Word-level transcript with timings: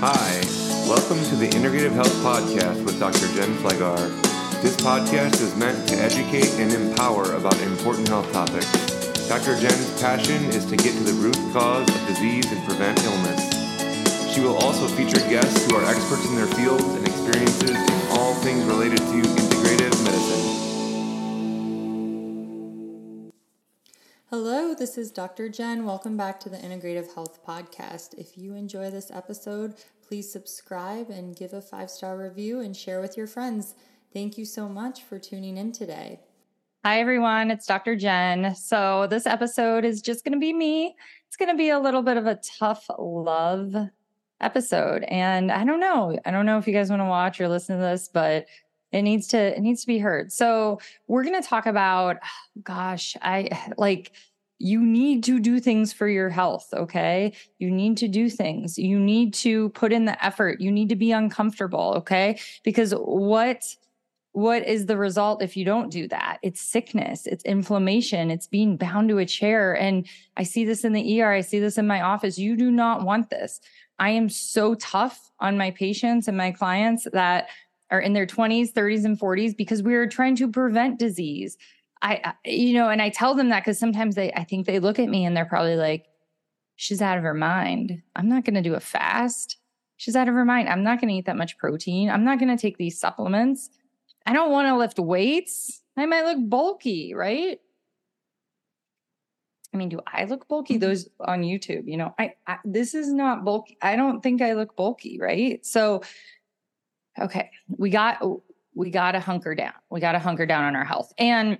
Hi, 0.00 0.40
welcome 0.88 1.22
to 1.30 1.36
the 1.36 1.48
Integrative 1.50 1.92
Health 1.92 2.12
Podcast 2.24 2.84
with 2.84 2.98
Dr. 2.98 3.26
Jen 3.34 3.54
Flegar. 3.58 3.96
This 4.60 4.76
podcast 4.76 5.40
is 5.40 5.54
meant 5.56 5.88
to 5.88 5.96
educate 5.96 6.50
and 6.58 6.72
empower 6.72 7.32
about 7.34 7.58
important 7.60 8.08
health 8.08 8.30
topics. 8.32 8.66
Dr. 9.28 9.58
Jen's 9.60 10.00
passion 10.00 10.44
is 10.50 10.66
to 10.66 10.76
get 10.76 10.92
to 10.98 11.04
the 11.04 11.12
root 11.22 11.36
cause 11.52 11.88
of 11.88 12.06
disease 12.08 12.50
and 12.50 12.64
prevent 12.66 13.02
illness. 13.04 14.34
She 14.34 14.40
will 14.40 14.56
also 14.56 14.88
feature 14.88 15.20
guests 15.30 15.70
who 15.70 15.76
are 15.76 15.84
experts 15.84 16.26
in 16.28 16.34
their 16.34 16.48
fields 16.48 16.84
and 16.84 17.06
experiences 17.06 17.70
in 17.70 18.18
all 18.18 18.34
things 18.34 18.64
related 18.64 18.98
to 18.98 19.22
integrative 19.22 20.04
medicine. 20.04 20.54
Hello, 24.30 24.63
this 24.78 24.98
is 24.98 25.12
Dr. 25.12 25.48
Jen. 25.48 25.86
Welcome 25.86 26.16
back 26.16 26.40
to 26.40 26.48
the 26.48 26.56
Integrative 26.56 27.14
Health 27.14 27.38
Podcast. 27.46 28.14
If 28.18 28.36
you 28.36 28.56
enjoy 28.56 28.90
this 28.90 29.08
episode, 29.12 29.74
please 30.04 30.32
subscribe 30.32 31.10
and 31.10 31.36
give 31.36 31.52
a 31.52 31.60
five 31.60 31.88
star 31.88 32.18
review 32.18 32.58
and 32.58 32.76
share 32.76 33.00
with 33.00 33.16
your 33.16 33.28
friends. 33.28 33.76
Thank 34.12 34.36
you 34.36 34.44
so 34.44 34.68
much 34.68 35.04
for 35.04 35.20
tuning 35.20 35.58
in 35.58 35.70
today. 35.70 36.18
Hi, 36.84 36.98
everyone. 36.98 37.52
It's 37.52 37.66
Dr. 37.66 37.94
Jen. 37.94 38.56
So, 38.56 39.06
this 39.06 39.26
episode 39.26 39.84
is 39.84 40.02
just 40.02 40.24
going 40.24 40.32
to 40.32 40.40
be 40.40 40.52
me. 40.52 40.96
It's 41.28 41.36
going 41.36 41.50
to 41.50 41.56
be 41.56 41.70
a 41.70 41.78
little 41.78 42.02
bit 42.02 42.16
of 42.16 42.26
a 42.26 42.40
tough 42.58 42.86
love 42.98 43.76
episode. 44.40 45.04
And 45.04 45.52
I 45.52 45.64
don't 45.64 45.80
know. 45.80 46.18
I 46.24 46.32
don't 46.32 46.46
know 46.46 46.58
if 46.58 46.66
you 46.66 46.74
guys 46.74 46.90
want 46.90 47.00
to 47.00 47.06
watch 47.06 47.40
or 47.40 47.48
listen 47.48 47.76
to 47.76 47.82
this, 47.82 48.08
but 48.12 48.46
it 48.90 49.02
needs 49.02 49.28
to 49.28 49.56
it 49.56 49.60
needs 49.60 49.80
to 49.80 49.88
be 49.88 49.98
heard 49.98 50.30
so 50.30 50.78
we're 51.08 51.24
going 51.24 51.42
to 51.42 51.46
talk 51.46 51.66
about 51.66 52.16
gosh 52.62 53.16
i 53.22 53.48
like 53.76 54.12
you 54.58 54.80
need 54.80 55.24
to 55.24 55.40
do 55.40 55.60
things 55.60 55.92
for 55.92 56.08
your 56.08 56.30
health 56.30 56.68
okay? 56.74 57.32
You 57.58 57.70
need 57.70 57.96
to 57.98 58.08
do 58.08 58.30
things. 58.30 58.78
You 58.78 58.98
need 58.98 59.34
to 59.34 59.68
put 59.70 59.92
in 59.92 60.04
the 60.04 60.24
effort. 60.24 60.60
You 60.60 60.70
need 60.70 60.88
to 60.90 60.96
be 60.96 61.12
uncomfortable 61.12 61.94
okay? 61.98 62.38
Because 62.62 62.92
what 62.92 63.64
what 64.32 64.66
is 64.66 64.86
the 64.86 64.96
result 64.96 65.42
if 65.42 65.56
you 65.56 65.64
don't 65.64 65.92
do 65.92 66.08
that? 66.08 66.38
It's 66.42 66.60
sickness. 66.60 67.24
It's 67.24 67.44
inflammation. 67.44 68.32
It's 68.32 68.48
being 68.48 68.76
bound 68.76 69.08
to 69.10 69.18
a 69.18 69.26
chair. 69.26 69.74
And 69.74 70.08
i 70.36 70.42
see 70.42 70.64
this 70.64 70.84
in 70.84 70.92
the 70.92 71.22
er 71.22 71.32
i 71.32 71.40
see 71.40 71.60
this 71.60 71.78
in 71.78 71.86
my 71.86 72.00
office. 72.00 72.38
You 72.38 72.56
do 72.56 72.70
not 72.70 73.04
want 73.04 73.30
this. 73.30 73.60
I 73.98 74.10
am 74.10 74.28
so 74.28 74.74
tough 74.74 75.30
on 75.38 75.56
my 75.56 75.70
patients 75.70 76.26
and 76.26 76.36
my 76.36 76.50
clients 76.50 77.06
that 77.12 77.48
are 77.90 78.00
in 78.00 78.12
their 78.12 78.26
20s, 78.26 78.72
30s, 78.72 79.04
and 79.04 79.18
40s 79.18 79.56
because 79.56 79.82
we 79.82 79.94
are 79.94 80.08
trying 80.08 80.36
to 80.36 80.50
prevent 80.50 80.98
disease. 80.98 81.56
I, 82.04 82.34
you 82.44 82.74
know, 82.74 82.90
and 82.90 83.00
I 83.00 83.08
tell 83.08 83.34
them 83.34 83.48
that 83.48 83.64
because 83.64 83.78
sometimes 83.78 84.14
they, 84.14 84.30
I 84.32 84.44
think 84.44 84.66
they 84.66 84.78
look 84.78 84.98
at 84.98 85.08
me 85.08 85.24
and 85.24 85.34
they're 85.34 85.46
probably 85.46 85.76
like, 85.76 86.04
she's 86.76 87.00
out 87.00 87.16
of 87.16 87.24
her 87.24 87.32
mind. 87.32 88.02
I'm 88.14 88.28
not 88.28 88.44
going 88.44 88.54
to 88.54 88.62
do 88.62 88.74
a 88.74 88.80
fast. 88.80 89.56
She's 89.96 90.14
out 90.14 90.28
of 90.28 90.34
her 90.34 90.44
mind. 90.44 90.68
I'm 90.68 90.82
not 90.82 91.00
going 91.00 91.08
to 91.08 91.14
eat 91.14 91.24
that 91.24 91.36
much 91.36 91.56
protein. 91.56 92.10
I'm 92.10 92.22
not 92.22 92.38
going 92.38 92.54
to 92.54 92.60
take 92.60 92.76
these 92.76 93.00
supplements. 93.00 93.70
I 94.26 94.34
don't 94.34 94.50
want 94.50 94.68
to 94.68 94.76
lift 94.76 94.98
weights. 94.98 95.82
I 95.96 96.04
might 96.04 96.24
look 96.24 96.38
bulky, 96.40 97.14
right? 97.14 97.58
I 99.72 99.76
mean, 99.76 99.88
do 99.88 100.00
I 100.06 100.24
look 100.24 100.46
bulky? 100.46 100.74
Mm-hmm. 100.74 100.80
Those 100.80 101.08
on 101.20 101.42
YouTube, 101.42 101.84
you 101.86 101.96
know, 101.96 102.14
I, 102.18 102.34
I 102.46 102.58
this 102.64 102.94
is 102.94 103.12
not 103.12 103.44
bulky. 103.44 103.76
I 103.82 103.96
don't 103.96 104.22
think 104.22 104.42
I 104.42 104.52
look 104.52 104.76
bulky, 104.76 105.18
right? 105.20 105.64
So 105.64 106.02
okay, 107.18 107.50
we 107.68 107.90
got 107.90 108.22
we 108.74 108.90
got 108.90 109.12
to 109.12 109.20
hunker 109.20 109.54
down. 109.54 109.72
We 109.90 110.00
got 110.00 110.12
to 110.12 110.18
hunker 110.18 110.46
down 110.46 110.64
on 110.64 110.76
our 110.76 110.84
health. 110.84 111.12
And 111.18 111.58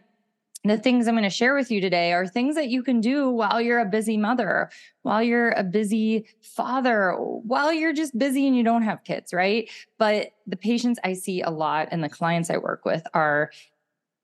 the 0.64 0.78
things 0.78 1.06
I'm 1.06 1.14
going 1.14 1.24
to 1.24 1.30
share 1.30 1.54
with 1.54 1.70
you 1.70 1.80
today 1.80 2.12
are 2.12 2.26
things 2.26 2.54
that 2.54 2.68
you 2.68 2.82
can 2.82 3.00
do 3.00 3.28
while 3.28 3.60
you're 3.60 3.80
a 3.80 3.84
busy 3.84 4.16
mother, 4.16 4.70
while 5.02 5.22
you're 5.22 5.50
a 5.50 5.62
busy 5.62 6.26
father, 6.40 7.12
while 7.12 7.72
you're 7.72 7.92
just 7.92 8.16
busy 8.18 8.46
and 8.46 8.56
you 8.56 8.62
don't 8.62 8.82
have 8.82 9.04
kids, 9.04 9.34
right? 9.34 9.70
But 9.98 10.32
the 10.46 10.56
patients 10.56 10.98
I 11.04 11.12
see 11.12 11.42
a 11.42 11.50
lot 11.50 11.88
and 11.90 12.02
the 12.02 12.08
clients 12.08 12.48
I 12.48 12.56
work 12.56 12.86
with 12.86 13.06
are 13.12 13.50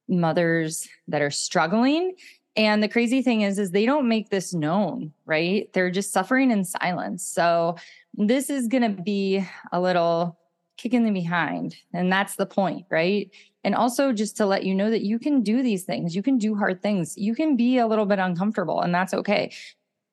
mothers 0.09 0.89
that 1.09 1.21
are 1.21 1.31
struggling. 1.31 2.15
And 2.57 2.83
the 2.83 2.89
crazy 2.89 3.23
thing 3.23 3.43
is 3.43 3.59
is 3.59 3.71
they 3.71 3.87
don't 3.87 4.09
make 4.09 4.31
this 4.31 4.55
known 4.55 5.13
right? 5.31 5.73
They're 5.73 5.93
just 5.93 6.13
suffering 6.13 6.51
in 6.51 6.65
silence. 6.65 7.25
So 7.25 7.77
this 8.15 8.51
is 8.51 8.67
going 8.67 8.83
to 8.83 9.03
be 9.03 9.47
a 9.71 9.81
little 9.81 10.40
kicking 10.81 11.05
them 11.05 11.15
behind. 11.15 11.77
And 11.93 12.11
that's 12.11 12.37
the 12.37 12.47
point, 12.47 12.87
right? 12.91 13.31
And 13.65 13.75
also 13.75 14.13
just 14.13 14.37
to 14.39 14.47
let 14.47 14.65
you 14.65 14.75
know 14.75 14.91
that 14.91 15.03
you 15.03 15.19
can 15.19 15.43
do 15.43 15.63
these 15.63 15.85
things, 15.85 16.17
you 16.17 16.23
can 16.23 16.39
do 16.39 16.55
hard 16.55 16.81
things, 16.83 17.17
you 17.19 17.35
can 17.35 17.57
be 17.57 17.79
a 17.79 17.87
little 17.87 18.07
bit 18.07 18.19
uncomfortable, 18.19 18.81
and 18.81 18.95
that's 18.95 19.13
okay. 19.13 19.53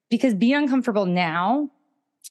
Because 0.09 0.33
being 0.33 0.55
uncomfortable 0.55 1.05
now 1.05 1.69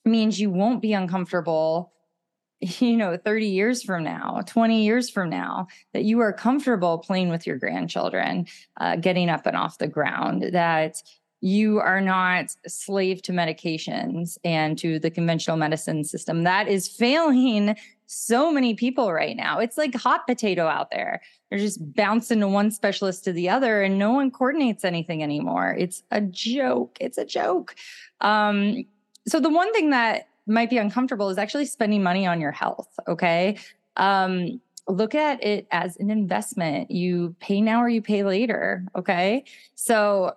means 0.05 0.39
you 0.39 0.51
won't 0.51 0.83
be 0.83 0.93
uncomfortable 0.93 1.93
you 2.61 2.97
know 2.97 3.19
30 3.19 3.47
years 3.47 3.83
from 3.83 4.03
now 4.03 4.41
20 4.47 4.83
years 4.83 5.11
from 5.11 5.29
now 5.29 5.67
that 5.93 6.05
you 6.05 6.21
are 6.21 6.33
comfortable 6.33 6.97
playing 6.97 7.29
with 7.29 7.47
your 7.47 7.59
grandchildren 7.59 8.47
uh, 8.79 8.97
getting 8.97 9.29
up 9.29 9.45
and 9.45 9.57
off 9.57 9.77
the 9.77 9.87
ground 9.87 10.43
that 10.53 11.03
you 11.47 11.79
are 11.79 12.01
not 12.01 12.47
slave 12.67 13.23
to 13.23 13.31
medications 13.31 14.37
and 14.43 14.77
to 14.77 14.99
the 14.99 15.09
conventional 15.09 15.57
medicine 15.57 16.03
system 16.03 16.43
that 16.43 16.67
is 16.67 16.89
failing 16.89 17.77
so 18.07 18.51
many 18.51 18.75
people 18.75 19.13
right 19.13 19.37
now. 19.37 19.61
It's 19.61 19.79
like 19.79 19.95
hot 19.95 20.27
potato 20.27 20.67
out 20.67 20.91
there. 20.91 21.21
They're 21.49 21.61
just 21.61 21.95
bouncing 21.95 22.41
to 22.41 22.49
one 22.49 22.73
specialist 22.73 23.23
to 23.25 23.33
the 23.33 23.49
other 23.49 23.83
and 23.83 23.97
no 23.97 24.13
one 24.13 24.33
coordinates 24.33 24.85
anything 24.85 25.23
anymore. 25.23 25.77
It's 25.79 26.03
a 26.11 26.21
joke. 26.21 26.97
It's 27.01 27.19
a 27.19 27.25
joke. 27.25 27.77
Um, 28.21 28.85
so 29.29 29.39
the 29.39 29.49
one 29.49 29.73
thing 29.73 29.91
that 29.91 30.29
might 30.49 30.71
be 30.71 30.79
uncomfortable 30.79 31.31
is 31.31 31.39
actually 31.39 31.67
spending 31.67 32.03
money 32.03 32.27
on 32.27 32.41
your 32.41 32.53
health. 32.53 32.89
Okay. 33.07 33.57
Um, 33.97 34.61
look 34.89 35.15
at 35.15 35.43
it 35.45 35.69
as 35.71 35.97
an 35.99 36.11
investment. 36.11 36.91
You 36.91 37.37
pay 37.39 37.61
now 37.61 37.83
or 37.83 37.89
you 37.89 38.03
pay 38.03 38.25
later. 38.25 38.85
Okay. 38.97 39.45
So 39.77 40.35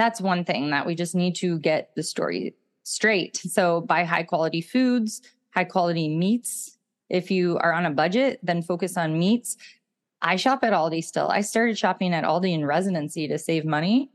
that's 0.00 0.20
one 0.20 0.44
thing 0.44 0.70
that 0.70 0.86
we 0.86 0.94
just 0.94 1.14
need 1.14 1.34
to 1.36 1.58
get 1.58 1.90
the 1.96 2.02
story 2.02 2.54
straight. 2.82 3.36
So 3.36 3.82
buy 3.82 4.04
high 4.04 4.22
quality 4.22 4.60
foods, 4.60 5.22
high 5.50 5.64
quality 5.64 6.08
meats, 6.08 6.78
if 7.08 7.30
you 7.30 7.58
are 7.58 7.72
on 7.72 7.86
a 7.86 7.90
budget, 7.90 8.38
then 8.42 8.62
focus 8.62 8.96
on 8.96 9.18
meats. 9.18 9.56
I 10.20 10.36
shop 10.36 10.62
at 10.62 10.72
Aldi 10.72 11.02
still. 11.04 11.28
I 11.28 11.40
started 11.40 11.78
shopping 11.78 12.12
at 12.12 12.24
Aldi 12.24 12.52
in 12.52 12.66
residency 12.66 13.28
to 13.28 13.38
save 13.38 13.64
money. 13.64 14.10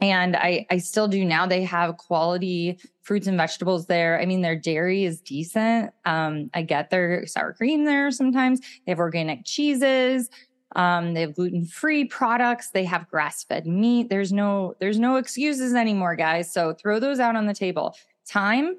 And 0.00 0.36
I, 0.36 0.66
I 0.70 0.76
still 0.78 1.08
do 1.08 1.24
now. 1.24 1.46
They 1.46 1.64
have 1.64 1.96
quality 1.96 2.78
fruits 3.02 3.26
and 3.26 3.36
vegetables 3.38 3.86
there. 3.86 4.20
I 4.20 4.26
mean, 4.26 4.42
their 4.42 4.56
dairy 4.56 5.04
is 5.04 5.22
decent. 5.22 5.90
Um, 6.04 6.50
I 6.52 6.62
get 6.62 6.90
their 6.90 7.26
sour 7.26 7.54
cream 7.54 7.84
there 7.84 8.10
sometimes. 8.10 8.60
They 8.60 8.92
have 8.92 8.98
organic 8.98 9.44
cheeses. 9.46 10.28
Um, 10.76 11.14
they 11.14 11.22
have 11.22 11.34
gluten-free 11.34 12.04
products. 12.04 12.70
They 12.70 12.84
have 12.84 13.08
grass-fed 13.08 13.66
meat. 13.66 14.08
There's 14.08 14.32
no, 14.32 14.74
there's 14.78 14.98
no 14.98 15.16
excuses 15.16 15.74
anymore, 15.74 16.14
guys. 16.14 16.52
So 16.52 16.72
throw 16.74 17.00
those 17.00 17.18
out 17.18 17.34
on 17.34 17.46
the 17.46 17.54
table. 17.54 17.96
Time 18.28 18.76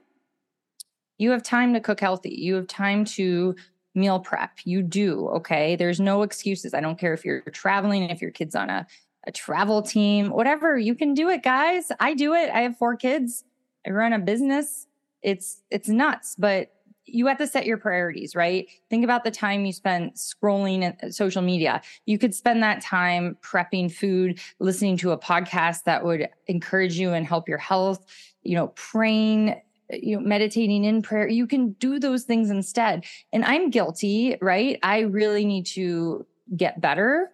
you 1.18 1.32
have 1.32 1.44
time 1.44 1.74
to 1.74 1.80
cook 1.80 2.00
healthy. 2.00 2.30
You 2.30 2.56
have 2.56 2.68
time 2.68 3.06
to 3.06 3.56
meal 3.96 4.20
prep. 4.20 4.52
You 4.64 4.84
do. 4.84 5.28
Okay. 5.30 5.76
There's 5.76 6.00
no 6.00 6.22
excuses. 6.22 6.74
I 6.74 6.82
don't 6.82 7.00
care 7.00 7.14
if 7.14 7.26
you're 7.26 7.42
traveling, 7.42 8.04
if 8.04 8.22
your 8.22 8.32
kid's 8.32 8.56
on 8.56 8.70
a, 8.70 8.86
a 9.26 9.32
travel 9.32 9.82
team, 9.82 10.30
whatever, 10.30 10.78
you 10.78 10.96
can 10.96 11.14
do 11.14 11.30
it, 11.30 11.44
guys. 11.44 11.92
I 12.00 12.14
do 12.14 12.34
it. 12.34 12.50
I 12.52 12.62
have 12.62 12.78
four 12.78 12.96
kids. 12.96 13.44
I 13.86 13.90
run 13.90 14.14
a 14.14 14.20
business. 14.20 14.88
It's 15.24 15.64
it's 15.72 15.90
nuts, 15.90 16.36
but 16.38 16.72
you 17.08 17.28
have 17.28 17.38
to 17.38 17.48
set 17.48 17.66
your 17.66 17.78
priorities, 17.78 18.36
right? 18.36 18.68
Think 18.90 19.04
about 19.04 19.24
the 19.24 19.32
time 19.32 19.66
you 19.66 19.74
spent 19.74 20.16
scrolling 20.16 20.84
at 20.84 21.04
uh, 21.04 21.12
social 21.12 21.42
media. 21.42 21.82
You 22.06 22.18
could 22.18 22.36
spend 22.36 22.62
that 22.64 22.82
time 22.82 23.38
prepping 23.42 23.92
food, 23.92 24.40
listening 24.60 24.98
to 24.98 25.12
a 25.12 25.18
podcast 25.18 25.84
that 25.86 26.04
would 26.04 26.30
encourage 26.48 26.98
you 26.98 27.14
and 27.14 27.26
help 27.26 27.48
your 27.48 27.58
health, 27.58 28.06
you 28.44 28.56
know, 28.56 28.68
praying, 28.76 29.52
uh, 29.92 29.98
you 30.02 30.18
know 30.18 30.22
meditating 30.22 30.84
in 30.84 31.02
prayer 31.02 31.30
you 31.30 31.48
can 31.48 31.72
do 31.74 31.98
those 31.98 32.24
things 32.24 32.50
instead 32.50 33.06
and 33.32 33.46
i'm 33.46 33.70
guilty 33.70 34.36
right 34.42 34.80
i 34.84 35.00
really 35.00 35.46
need 35.46 35.66
to 35.66 36.26
get 36.58 36.82
better 36.82 37.32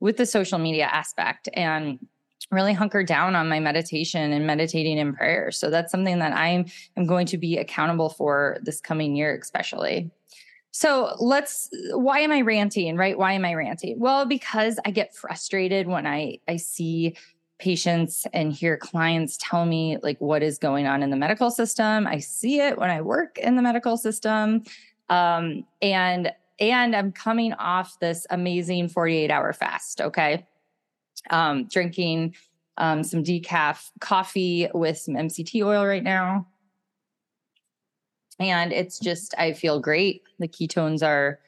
with 0.00 0.16
the 0.16 0.26
social 0.26 0.58
media 0.58 0.86
aspect 0.86 1.48
and 1.54 2.00
really 2.52 2.72
hunker 2.72 3.02
down 3.02 3.34
on 3.34 3.48
my 3.48 3.58
meditation 3.58 4.32
and 4.32 4.46
meditating 4.46 4.98
in 4.98 5.14
prayer 5.14 5.50
so 5.50 5.70
that's 5.70 5.90
something 5.90 6.18
that 6.18 6.32
i'm 6.34 6.66
going 7.06 7.26
to 7.26 7.38
be 7.38 7.58
accountable 7.58 8.08
for 8.08 8.58
this 8.62 8.80
coming 8.80 9.16
year 9.16 9.38
especially 9.40 10.10
so 10.70 11.14
let's 11.18 11.68
why 11.92 12.20
am 12.20 12.32
i 12.32 12.40
ranting 12.40 12.96
right 12.96 13.18
why 13.18 13.32
am 13.32 13.44
i 13.44 13.54
ranting 13.54 13.98
well 13.98 14.24
because 14.24 14.78
i 14.84 14.90
get 14.90 15.14
frustrated 15.14 15.86
when 15.86 16.06
i 16.06 16.38
i 16.48 16.56
see 16.56 17.14
patients 17.62 18.26
and 18.32 18.52
hear 18.52 18.76
clients 18.76 19.38
tell 19.40 19.64
me 19.64 19.96
like 20.02 20.20
what 20.20 20.42
is 20.42 20.58
going 20.58 20.88
on 20.88 21.00
in 21.00 21.10
the 21.10 21.16
medical 21.16 21.48
system. 21.48 22.08
I 22.08 22.18
see 22.18 22.58
it 22.58 22.76
when 22.76 22.90
I 22.90 23.00
work 23.00 23.38
in 23.38 23.54
the 23.54 23.62
medical 23.62 23.96
system. 23.96 24.64
Um, 25.08 25.64
and 25.80 26.32
and 26.58 26.94
I'm 26.94 27.12
coming 27.12 27.52
off 27.54 27.98
this 28.00 28.26
amazing 28.30 28.88
48 28.88 29.30
hour 29.30 29.52
fast. 29.52 30.00
Okay. 30.00 30.44
Um, 31.30 31.68
drinking 31.68 32.34
um, 32.78 33.04
some 33.04 33.22
decaf 33.22 33.90
coffee 34.00 34.68
with 34.74 34.98
some 34.98 35.14
MCT 35.14 35.64
oil 35.64 35.86
right 35.86 36.02
now. 36.02 36.48
and 38.38 38.72
it's 38.72 38.98
just 38.98 39.34
I 39.38 39.52
feel 39.52 39.80
great. 39.80 40.22
The 40.38 40.48
ketones 40.48 41.02
are 41.06 41.38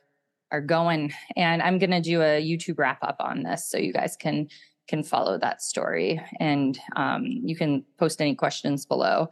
are 0.52 0.60
going 0.60 1.12
and 1.36 1.62
I'm 1.62 1.78
going 1.78 1.90
to 1.90 2.00
do 2.00 2.22
a 2.22 2.40
YouTube 2.40 2.78
wrap 2.78 2.98
up 3.02 3.16
on 3.18 3.42
this 3.42 3.68
so 3.68 3.78
you 3.78 3.92
guys 3.92 4.16
can 4.16 4.48
can 4.86 5.02
follow 5.02 5.38
that 5.38 5.62
story 5.62 6.20
and 6.38 6.78
um, 6.94 7.24
you 7.24 7.56
can 7.56 7.84
post 7.98 8.20
any 8.20 8.34
questions 8.34 8.84
below. 8.84 9.30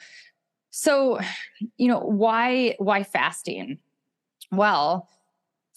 So, 0.71 1.21
you 1.77 1.89
know, 1.89 2.01
why 2.01 2.75
why 2.79 3.03
fasting? 3.05 3.79
Well, 4.51 5.09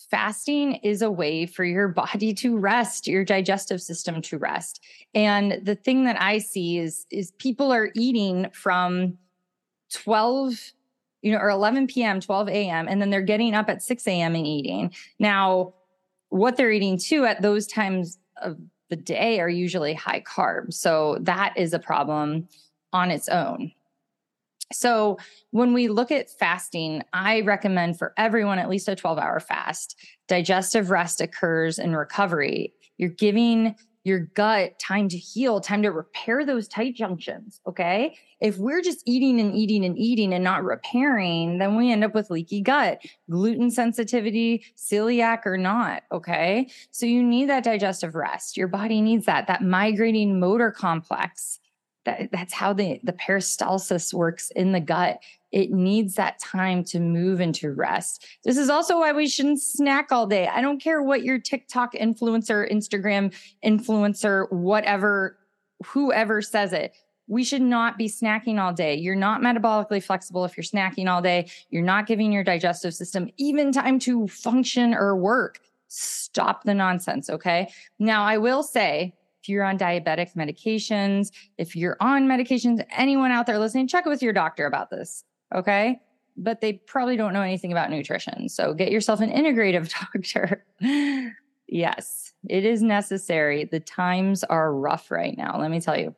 fasting 0.10 0.76
is 0.76 1.02
a 1.02 1.12
way 1.12 1.46
for 1.46 1.64
your 1.64 1.88
body 1.88 2.34
to 2.36 2.58
rest, 2.58 3.08
your 3.08 3.26
digestive 3.26 3.82
system 3.82 4.22
to 4.24 4.38
rest. 4.38 4.82
And 5.14 5.60
the 5.64 5.76
thing 5.76 6.06
that 6.06 6.22
I 6.22 6.40
see 6.40 6.80
is 6.80 7.06
is 7.12 7.32
people 7.32 7.72
are 7.72 7.92
eating 7.96 8.48
from 8.54 9.18
12 9.92 10.74
you 11.22 11.32
know, 11.32 11.40
or 11.40 11.50
11 11.50 11.88
p.m., 11.88 12.20
12 12.20 12.50
a.m., 12.50 12.88
and 12.88 13.02
then 13.02 13.10
they're 13.10 13.20
getting 13.20 13.56
up 13.56 13.68
at 13.68 13.82
6 13.82 14.08
a.m. 14.08 14.36
and 14.36 14.46
eating. 14.46 14.94
Now, 15.18 15.74
what 16.30 16.56
they're 16.56 16.72
eating 16.72 17.00
too 17.00 17.26
at 17.26 17.42
those 17.42 17.66
times 17.66 18.20
of 18.44 18.60
the 18.90 18.96
day 18.96 19.40
are 19.40 19.50
usually 19.50 19.96
high 19.96 20.22
carb. 20.22 20.72
So 20.72 21.18
that 21.22 21.58
is 21.58 21.74
a 21.74 21.80
problem 21.80 22.48
on 22.94 23.10
its 23.10 23.28
own. 23.28 23.72
So 24.74 25.18
when 25.52 25.74
we 25.74 25.88
look 25.88 26.12
at 26.12 26.30
fasting, 26.30 27.04
I 27.14 27.42
recommend 27.42 27.98
for 27.98 28.14
everyone 28.18 28.60
at 28.60 28.70
least 28.70 28.88
a 28.88 28.96
12 28.96 29.20
hour 29.20 29.40
fast. 29.40 29.96
Digestive 30.28 30.90
rest 30.90 31.22
occurs 31.22 31.78
in 31.78 31.96
recovery. 31.96 32.74
You're 32.98 33.10
giving 33.10 33.76
your 34.06 34.20
gut 34.20 34.78
time 34.78 35.10
to 35.10 35.18
heal, 35.18 35.60
time 35.60 35.82
to 35.82 35.90
repair 35.90 36.46
those 36.46 36.68
tight 36.68 36.96
junctions. 36.96 37.60
Okay. 37.68 38.16
If 38.40 38.58
we're 38.58 38.82
just 38.82 39.02
eating 39.06 39.40
and 39.40 39.54
eating 39.56 39.84
and 39.84 39.98
eating 39.98 40.32
and 40.32 40.44
not 40.44 40.64
repairing, 40.64 41.58
then 41.58 41.76
we 41.76 41.92
end 41.92 42.04
up 42.04 42.14
with 42.14 42.30
leaky 42.30 42.62
gut, 42.62 43.00
gluten 43.30 43.72
sensitivity, 43.72 44.64
celiac 44.78 45.46
or 45.46 45.58
not. 45.58 46.04
Okay. 46.12 46.70
So 46.92 47.08
you 47.08 47.24
need 47.24 47.50
that 47.50 47.64
digestive 47.64 48.14
rest. 48.14 48.56
Your 48.56 48.68
body 48.68 49.02
needs 49.02 49.26
that, 49.26 49.48
that 49.48 49.64
migrating 49.64 50.40
motor 50.40 50.72
complex. 50.72 51.60
That, 52.06 52.30
that's 52.32 52.54
how 52.54 52.72
the, 52.74 53.00
the 53.04 53.14
peristalsis 53.14 54.14
works 54.14 54.52
in 54.52 54.72
the 54.72 54.80
gut 54.80 55.22
it 55.56 55.72
needs 55.72 56.16
that 56.16 56.38
time 56.40 56.84
to 56.84 57.00
move 57.00 57.40
into 57.40 57.72
rest. 57.72 58.28
This 58.44 58.58
is 58.58 58.70
also 58.70 59.00
why 59.00 59.14
we 59.14 59.26
shouldn't 59.26 59.62
snack 59.62 60.12
all 60.12 60.28
day. 60.28 60.48
I 60.48 60.60
don't 60.60 60.82
care 60.82 61.02
what 61.02 61.24
your 61.24 61.40
TikTok 61.40 61.94
influencer, 61.94 62.70
Instagram 62.70 63.34
influencer, 63.66 64.52
whatever, 64.52 65.38
whoever 65.86 66.42
says 66.42 66.74
it. 66.74 66.94
We 67.28 67.46
should 67.46 67.62
not 67.62 67.98
be 67.98 68.10
snacking 68.10 68.60
all 68.60 68.74
day. 68.74 68.96
You're 68.96 69.16
not 69.16 69.40
metabolically 69.40 70.04
flexible 70.04 70.44
if 70.44 70.58
you're 70.58 70.66
snacking 70.66 71.10
all 71.10 71.22
day. 71.22 71.50
You're 71.70 71.84
not 71.84 72.06
giving 72.06 72.34
your 72.34 72.44
digestive 72.44 72.94
system 72.94 73.30
even 73.38 73.72
time 73.72 73.98
to 74.00 74.28
function 74.28 74.94
or 74.94 75.16
work. 75.16 75.62
Stop 75.88 76.66
the 76.66 76.74
nonsense. 76.74 77.30
Okay. 77.30 77.72
Now, 77.98 78.26
I 78.26 78.40
will 78.40 78.62
say, 78.62 79.14
if 79.46 79.50
you're 79.50 79.64
on 79.64 79.78
diabetic 79.78 80.34
medications, 80.34 81.32
if 81.60 81.76
you're 81.76 81.98
on 82.00 82.28
medications, 82.28 82.84
anyone 82.90 83.30
out 83.30 83.46
there 83.46 83.60
listening, 83.60 83.88
check 83.88 84.08
with 84.08 84.24
your 84.24 84.34
doctor 84.34 84.66
about 84.66 84.90
this. 84.90 85.24
Okay. 85.54 86.02
But 86.36 86.62
they 86.62 86.74
probably 86.74 87.16
don't 87.16 87.32
know 87.32 87.44
anything 87.44 87.72
about 87.72 87.92
nutrition. 87.92 88.50
So 88.50 88.74
get 88.74 88.92
yourself 88.92 89.20
an 89.22 89.30
integrative 89.30 89.94
doctor. 90.02 90.66
yes, 91.68 92.34
it 92.50 92.66
is 92.66 92.82
necessary. 92.82 93.66
The 93.66 93.80
times 93.80 94.44
are 94.44 94.74
rough 94.74 95.12
right 95.12 95.38
now. 95.38 95.60
Let 95.60 95.70
me 95.70 95.80
tell 95.80 95.98
you. 95.98 96.16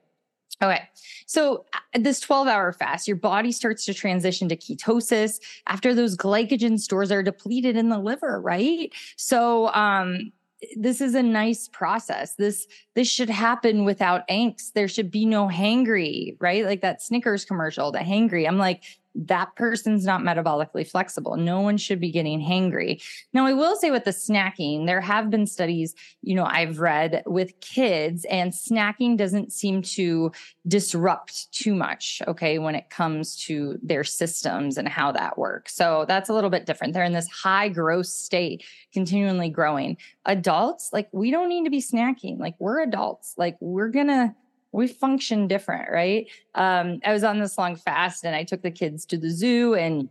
Okay. 0.64 0.84
So 1.26 1.66
uh, 1.74 2.00
this 2.00 2.22
12 2.22 2.48
hour 2.48 2.72
fast, 2.72 3.10
your 3.10 3.18
body 3.18 3.52
starts 3.52 3.84
to 3.86 3.94
transition 3.94 4.48
to 4.48 4.56
ketosis 4.56 5.42
after 5.68 5.94
those 5.94 6.16
glycogen 6.16 6.80
stores 6.80 7.12
are 7.12 7.22
depleted 7.22 7.76
in 7.76 7.90
the 7.90 8.00
liver, 8.00 8.40
right? 8.40 8.94
So, 9.18 9.68
um, 9.74 10.32
this 10.76 11.02
is 11.02 11.16
a 11.16 11.24
nice 11.24 11.68
process. 11.68 12.36
This 12.36 12.68
this 12.96 13.08
should 13.08 13.30
happen 13.30 13.86
without 13.86 14.28
angst. 14.28 14.74
There 14.74 14.88
should 14.88 15.12
be 15.12 15.26
no 15.26 15.48
hangry, 15.48 16.36
right? 16.40 16.66
Like 16.66 16.82
that 16.82 17.02
Snickers 17.02 17.46
commercial, 17.46 17.92
the 17.92 18.00
hangry. 18.00 18.48
I'm 18.48 18.58
like, 18.58 18.84
that 19.26 19.56
person's 19.56 20.06
not 20.06 20.22
metabolically 20.22 20.88
flexible. 20.88 21.36
No 21.36 21.60
one 21.60 21.78
should 21.78 22.00
be 22.00 22.12
getting 22.12 22.40
hangry. 22.40 23.02
Now, 23.34 23.46
I 23.48 23.54
will 23.54 23.76
say 23.76 23.90
with 23.90 24.06
the 24.06 24.12
snacking, 24.12 24.86
there 24.86 25.02
have 25.02 25.30
been 25.30 25.48
studies, 25.48 25.96
you 26.22 26.36
know, 26.36 26.46
I've 26.46 26.80
read 26.80 27.24
with 27.26 27.60
kids, 27.60 28.26
and 28.26 28.52
snacking 28.52 29.18
doesn't 29.18 29.52
seem 29.52 29.82
to 29.82 30.32
disrupt 30.68 31.52
too 31.52 31.74
much, 31.74 32.22
okay, 32.28 32.60
when 32.60 32.76
it 32.76 32.90
comes 32.90 33.36
to 33.46 33.80
their 33.82 34.04
systems 34.04 34.78
and 34.78 34.88
how 34.88 35.12
that 35.14 35.38
works. 35.38 35.76
So 35.76 36.06
that's 36.08 36.30
a 36.30 36.34
little 36.34 36.50
bit 36.50 36.66
different. 36.66 36.94
They're 36.94 37.04
in 37.04 37.14
this 37.14 37.30
high 37.30 37.70
growth 37.70 38.08
state, 38.08 38.64
continually 38.94 39.50
growing. 39.50 39.98
Adults, 40.26 40.92
like, 40.94 41.10
we 41.12 41.32
don't 41.32 41.50
need 41.50 41.64
to 41.64 41.72
be 41.72 41.82
snacking. 41.82 42.40
Like, 42.40 42.56
we're 42.60 42.82
adults. 42.82 43.34
Like, 43.38 43.58
we're 43.60 43.90
going 43.90 44.08
to, 44.08 44.36
we 44.78 44.88
function 44.88 45.48
different, 45.48 45.90
right? 45.92 46.28
Um, 46.54 47.00
I 47.04 47.12
was 47.12 47.24
on 47.24 47.40
this 47.40 47.58
long 47.58 47.76
fast 47.76 48.24
and 48.24 48.36
I 48.36 48.44
took 48.44 48.62
the 48.62 48.72
kids 48.72 49.06
to 49.08 49.18
the 49.18 49.32
zoo 49.32 49.74
and 49.74 50.08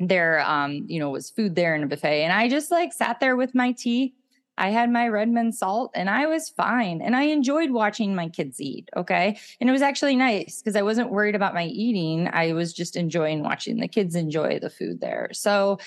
there, 0.00 0.40
um, 0.40 0.84
you 0.88 0.98
know, 0.98 1.10
was 1.10 1.30
food 1.30 1.54
there 1.54 1.76
in 1.76 1.84
a 1.84 1.86
buffet. 1.86 2.24
And 2.24 2.32
I 2.32 2.48
just 2.48 2.72
like 2.72 2.92
sat 2.92 3.20
there 3.20 3.36
with 3.36 3.54
my 3.54 3.70
tea. 3.70 4.14
I 4.58 4.70
had 4.70 4.90
my 4.90 5.06
Redmond 5.06 5.54
salt 5.54 5.92
and 5.94 6.10
I 6.10 6.26
was 6.26 6.48
fine. 6.48 7.00
And 7.00 7.14
I 7.14 7.22
enjoyed 7.22 7.70
watching 7.70 8.14
my 8.14 8.28
kids 8.28 8.60
eat. 8.60 8.88
Okay. 8.96 9.38
And 9.60 9.70
it 9.70 9.72
was 9.72 9.82
actually 9.82 10.16
nice 10.16 10.60
because 10.60 10.74
I 10.74 10.82
wasn't 10.82 11.12
worried 11.12 11.36
about 11.36 11.54
my 11.54 11.66
eating. 11.66 12.28
I 12.32 12.54
was 12.54 12.72
just 12.72 12.96
enjoying 12.96 13.44
watching 13.44 13.78
the 13.78 13.88
kids 13.88 14.16
enjoy 14.16 14.58
the 14.58 14.68
food 14.68 15.00
there. 15.00 15.30
So 15.32 15.78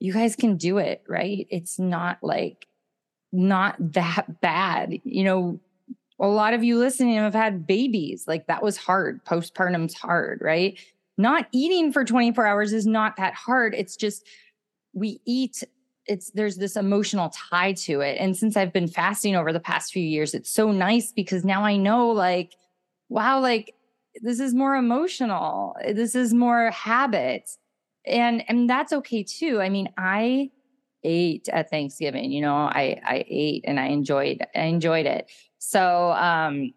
you 0.00 0.14
guys 0.14 0.36
can 0.36 0.56
do 0.56 0.78
it, 0.78 1.04
right? 1.06 1.46
It's 1.50 1.78
not 1.78 2.18
like, 2.22 2.66
not 3.32 3.76
that 3.92 4.40
bad. 4.40 5.00
You 5.04 5.24
know, 5.24 5.60
a 6.18 6.26
lot 6.26 6.54
of 6.54 6.64
you 6.64 6.78
listening 6.78 7.16
have 7.16 7.34
had 7.34 7.66
babies. 7.66 8.24
Like 8.26 8.46
that 8.46 8.62
was 8.62 8.76
hard. 8.76 9.24
Postpartum's 9.24 9.94
hard, 9.94 10.40
right? 10.42 10.78
Not 11.18 11.46
eating 11.52 11.92
for 11.92 12.04
24 12.04 12.46
hours 12.46 12.72
is 12.72 12.86
not 12.86 13.16
that 13.16 13.34
hard. 13.34 13.74
It's 13.74 13.96
just 13.96 14.26
we 14.94 15.20
eat 15.26 15.62
it's 16.06 16.30
there's 16.30 16.56
this 16.56 16.76
emotional 16.76 17.30
tie 17.30 17.72
to 17.72 18.00
it. 18.00 18.16
And 18.20 18.36
since 18.36 18.56
I've 18.56 18.72
been 18.72 18.88
fasting 18.88 19.34
over 19.34 19.52
the 19.52 19.60
past 19.60 19.92
few 19.92 20.02
years, 20.02 20.34
it's 20.34 20.50
so 20.50 20.70
nice 20.70 21.12
because 21.12 21.44
now 21.44 21.64
I 21.64 21.76
know 21.76 22.10
like 22.10 22.54
wow, 23.08 23.40
like 23.40 23.74
this 24.22 24.40
is 24.40 24.54
more 24.54 24.76
emotional. 24.76 25.76
This 25.92 26.14
is 26.14 26.32
more 26.32 26.70
habit. 26.70 27.50
And 28.06 28.44
and 28.48 28.70
that's 28.70 28.92
okay 28.92 29.22
too. 29.22 29.60
I 29.60 29.68
mean, 29.68 29.92
I 29.98 30.50
ate 31.02 31.48
at 31.48 31.70
Thanksgiving. 31.70 32.30
You 32.30 32.42
know, 32.42 32.54
I 32.54 33.00
I 33.04 33.24
ate 33.28 33.64
and 33.66 33.80
I 33.80 33.86
enjoyed 33.86 34.46
I 34.54 34.62
enjoyed 34.62 35.06
it. 35.06 35.30
So 35.66 36.12
um 36.12 36.72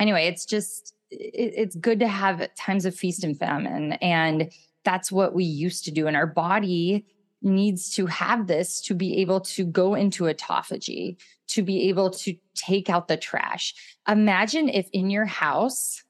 anyway, 0.00 0.26
it's 0.26 0.44
just 0.44 0.94
it, 1.10 1.52
it's 1.56 1.76
good 1.76 2.00
to 2.00 2.08
have 2.08 2.46
times 2.56 2.84
of 2.84 2.94
feast 2.94 3.22
and 3.22 3.38
famine 3.38 3.92
and 3.94 4.50
that's 4.84 5.12
what 5.12 5.34
we 5.34 5.44
used 5.44 5.84
to 5.84 5.90
do 5.90 6.06
and 6.06 6.16
our 6.16 6.26
body 6.26 7.06
needs 7.42 7.94
to 7.94 8.06
have 8.06 8.46
this 8.46 8.80
to 8.80 8.94
be 8.94 9.18
able 9.18 9.38
to 9.38 9.64
go 9.64 9.94
into 9.94 10.24
autophagy, 10.24 11.16
to 11.46 11.62
be 11.62 11.88
able 11.88 12.10
to 12.10 12.34
take 12.54 12.88
out 12.90 13.06
the 13.06 13.16
trash. 13.16 13.74
Imagine 14.08 14.68
if 14.68 14.88
in 14.92 15.10
your 15.10 15.26
house 15.26 16.02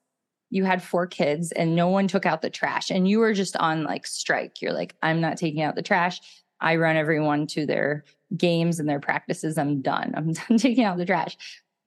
you 0.50 0.64
had 0.64 0.82
four 0.82 1.06
kids 1.06 1.50
and 1.52 1.74
no 1.74 1.88
one 1.88 2.06
took 2.06 2.24
out 2.24 2.40
the 2.40 2.50
trash 2.50 2.90
and 2.90 3.08
you 3.08 3.18
were 3.18 3.34
just 3.34 3.56
on 3.56 3.82
like 3.82 4.06
strike. 4.06 4.62
You're 4.62 4.72
like, 4.72 4.94
I'm 5.02 5.20
not 5.20 5.36
taking 5.36 5.62
out 5.62 5.74
the 5.74 5.82
trash. 5.82 6.20
I 6.60 6.76
run 6.76 6.96
everyone 6.96 7.48
to 7.48 7.66
their 7.66 8.04
games 8.36 8.78
and 8.78 8.88
their 8.88 9.00
practices. 9.00 9.58
I'm 9.58 9.82
done. 9.82 10.14
I'm 10.16 10.32
done 10.48 10.58
taking 10.58 10.84
out 10.84 10.96
the 10.96 11.04
trash. 11.04 11.36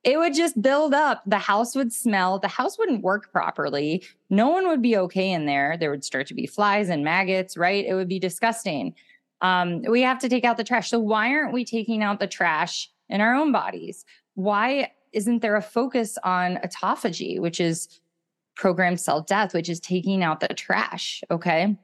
It 0.08 0.18
would 0.18 0.34
just 0.34 0.62
build 0.62 0.94
up. 0.94 1.22
The 1.26 1.38
house 1.38 1.76
would 1.76 1.92
smell. 1.92 2.40
The 2.40 2.48
house 2.48 2.80
wouldn't 2.80 3.04
work 3.04 3.30
properly. 3.30 4.06
No 4.30 4.48
one 4.48 4.66
would 4.70 4.82
be 4.82 4.96
okay 4.96 5.34
in 5.34 5.46
there. 5.46 5.76
There 5.78 5.92
would 5.92 6.06
start 6.06 6.28
to 6.28 6.34
be 6.34 6.48
flies 6.48 6.88
and 6.88 7.04
maggots, 7.04 7.58
right? 7.58 7.86
It 7.86 7.94
would 7.94 8.08
be 8.08 8.18
disgusting. 8.18 8.96
Um, 9.42 9.82
we 9.82 10.02
have 10.04 10.18
to 10.20 10.30
take 10.30 10.46
out 10.46 10.56
the 10.56 10.64
trash. 10.64 10.90
So, 10.90 10.98
why 10.98 11.34
aren't 11.34 11.52
we 11.52 11.66
taking 11.66 12.04
out 12.04 12.22
the 12.22 12.28
trash 12.28 12.90
in 13.10 13.20
our 13.20 13.36
own 13.36 13.52
bodies? 13.52 14.06
Why 14.36 14.94
isn't 15.12 15.42
there 15.42 15.58
a 15.58 15.62
focus 15.62 16.18
on 16.24 16.56
autophagy, 16.64 17.42
which 17.42 17.60
is 17.60 18.00
programmed 18.56 19.02
cell 19.02 19.20
death, 19.20 19.54
which 19.54 19.68
is 19.68 19.82
taking 19.82 20.24
out 20.24 20.40
the 20.40 20.48
trash? 20.48 21.22
Okay. 21.30 21.76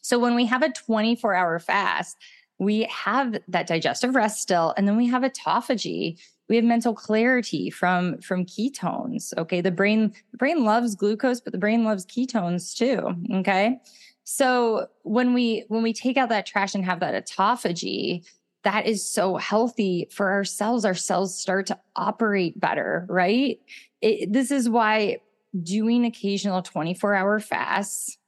So 0.00 0.20
when 0.20 0.36
we 0.36 0.46
have 0.46 0.62
a 0.62 0.70
24 0.70 1.34
hour 1.34 1.58
fast, 1.58 2.18
we 2.60 2.84
have 2.84 3.36
that 3.48 3.66
digestive 3.66 4.14
rest 4.14 4.40
still, 4.40 4.74
and 4.76 4.86
then 4.86 4.96
we 4.96 5.08
have 5.08 5.22
autophagy. 5.22 6.20
We 6.48 6.56
have 6.56 6.64
mental 6.64 6.94
clarity 6.94 7.70
from 7.70 8.18
from 8.18 8.44
ketones. 8.44 9.36
Okay, 9.38 9.60
the 9.60 9.70
brain 9.70 10.12
the 10.30 10.36
brain 10.36 10.64
loves 10.64 10.94
glucose, 10.94 11.40
but 11.40 11.52
the 11.52 11.58
brain 11.58 11.84
loves 11.84 12.04
ketones 12.04 12.76
too. 12.76 13.14
Okay, 13.38 13.80
so 14.24 14.88
when 15.02 15.34
we 15.34 15.64
when 15.68 15.82
we 15.82 15.92
take 15.92 16.16
out 16.16 16.28
that 16.30 16.46
trash 16.46 16.74
and 16.74 16.84
have 16.84 17.00
that 17.00 17.26
autophagy, 17.26 18.26
that 18.64 18.86
is 18.86 19.06
so 19.06 19.36
healthy 19.36 20.08
for 20.10 20.30
our 20.30 20.44
cells. 20.44 20.84
Our 20.84 20.94
cells 20.94 21.38
start 21.38 21.66
to 21.66 21.78
operate 21.96 22.58
better, 22.58 23.06
right? 23.08 23.60
It, 24.00 24.32
this 24.32 24.50
is 24.50 24.68
why 24.68 25.18
doing 25.62 26.04
occasional 26.04 26.62
24 26.62 27.14
hour 27.14 27.38
fasts 27.38 28.18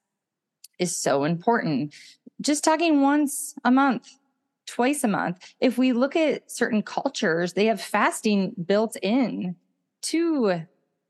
is 0.78 0.96
so 0.96 1.24
important. 1.24 1.94
just 2.40 2.62
talking 2.62 3.00
once 3.00 3.54
a 3.64 3.70
month, 3.70 4.10
twice 4.66 5.04
a 5.04 5.08
month. 5.08 5.54
If 5.60 5.78
we 5.78 5.92
look 5.92 6.16
at 6.16 6.50
certain 6.50 6.82
cultures, 6.82 7.52
they 7.52 7.66
have 7.66 7.80
fasting 7.80 8.54
built 8.66 8.96
in 9.02 9.56
to 10.02 10.62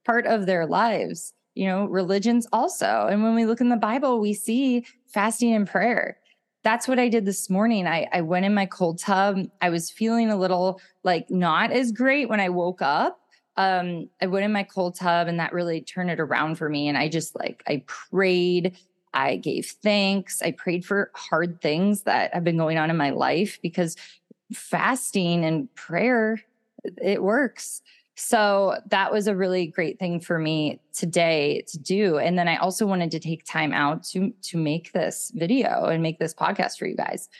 part 0.04 0.26
of 0.26 0.46
their 0.46 0.66
lives. 0.66 1.32
You 1.54 1.66
know, 1.66 1.86
religions 1.86 2.46
also. 2.52 3.06
And 3.10 3.22
when 3.22 3.34
we 3.34 3.46
look 3.46 3.62
in 3.62 3.70
the 3.70 3.76
Bible, 3.76 4.20
we 4.20 4.34
see 4.34 4.84
fasting 5.06 5.54
and 5.54 5.66
prayer. 5.66 6.18
That's 6.62 6.86
what 6.86 6.98
I 6.98 7.08
did 7.08 7.24
this 7.24 7.48
morning. 7.48 7.86
I, 7.86 8.06
I 8.12 8.20
went 8.20 8.44
in 8.44 8.52
my 8.52 8.66
cold 8.66 8.98
tub. 8.98 9.38
I 9.62 9.70
was 9.70 9.90
feeling 9.90 10.30
a 10.30 10.36
little 10.36 10.80
like 11.02 11.30
not 11.30 11.72
as 11.72 11.92
great 11.92 12.28
when 12.28 12.40
I 12.40 12.50
woke 12.50 12.82
up. 12.82 13.20
Um, 13.56 14.10
I 14.20 14.26
went 14.26 14.44
in 14.44 14.52
my 14.52 14.64
cold 14.64 14.96
tub 14.96 15.28
and 15.28 15.40
that 15.40 15.54
really 15.54 15.80
turned 15.80 16.10
it 16.10 16.20
around 16.20 16.56
for 16.56 16.68
me. 16.68 16.88
And 16.88 16.98
I 16.98 17.08
just 17.08 17.34
like, 17.38 17.62
I 17.66 17.84
prayed 17.86 18.76
I 19.16 19.36
gave 19.36 19.74
thanks. 19.82 20.42
I 20.42 20.52
prayed 20.52 20.84
for 20.84 21.10
hard 21.14 21.62
things 21.62 22.02
that 22.02 22.34
have 22.34 22.44
been 22.44 22.58
going 22.58 22.76
on 22.76 22.90
in 22.90 22.98
my 22.98 23.10
life 23.10 23.58
because 23.62 23.96
fasting 24.52 25.42
and 25.42 25.74
prayer, 25.74 26.42
it 27.02 27.22
works. 27.22 27.80
So 28.14 28.76
that 28.88 29.10
was 29.10 29.26
a 29.26 29.34
really 29.34 29.68
great 29.68 29.98
thing 29.98 30.20
for 30.20 30.38
me 30.38 30.80
today 30.92 31.64
to 31.68 31.78
do. 31.78 32.18
And 32.18 32.38
then 32.38 32.46
I 32.46 32.56
also 32.56 32.86
wanted 32.86 33.10
to 33.12 33.18
take 33.18 33.44
time 33.44 33.72
out 33.72 34.04
to 34.08 34.32
to 34.42 34.58
make 34.58 34.92
this 34.92 35.32
video 35.34 35.86
and 35.86 36.02
make 36.02 36.18
this 36.18 36.34
podcast 36.34 36.78
for 36.78 36.86
you 36.86 36.96
guys. 36.96 37.30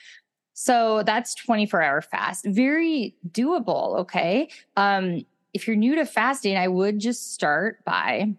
So 0.54 1.02
that's 1.02 1.34
24 1.34 1.82
hour 1.82 2.00
fast. 2.00 2.46
Very 2.46 3.14
doable, 3.30 3.98
okay? 4.00 4.48
Um 4.78 5.26
if 5.52 5.66
you're 5.66 5.76
new 5.76 5.94
to 5.94 6.06
fasting, 6.06 6.56
I 6.56 6.68
would 6.68 6.98
just 6.98 7.32
start 7.32 7.84
by 7.84 8.34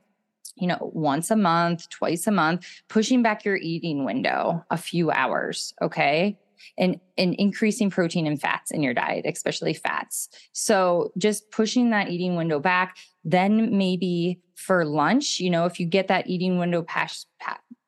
you 0.55 0.67
know, 0.67 0.91
once 0.93 1.31
a 1.31 1.35
month, 1.35 1.89
twice 1.89 2.27
a 2.27 2.31
month, 2.31 2.65
pushing 2.87 3.21
back 3.21 3.45
your 3.45 3.57
eating 3.57 4.05
window 4.05 4.63
a 4.69 4.77
few 4.77 5.11
hours, 5.11 5.73
okay? 5.81 6.37
And 6.77 6.99
and 7.17 7.35
increasing 7.35 7.89
protein 7.89 8.25
and 8.25 8.39
fats 8.39 8.71
in 8.71 8.81
your 8.81 8.93
diet, 8.93 9.25
especially 9.27 9.73
fats. 9.73 10.29
So 10.53 11.11
just 11.17 11.51
pushing 11.51 11.91
that 11.91 12.09
eating 12.09 12.35
window 12.35 12.59
back, 12.59 12.97
then 13.23 13.77
maybe 13.77 14.41
for 14.55 14.83
lunch, 14.85 15.39
you 15.39 15.49
know, 15.49 15.65
if 15.65 15.79
you 15.79 15.85
get 15.85 16.07
that 16.07 16.27
eating 16.27 16.57
window 16.57 16.81
past, 16.81 17.27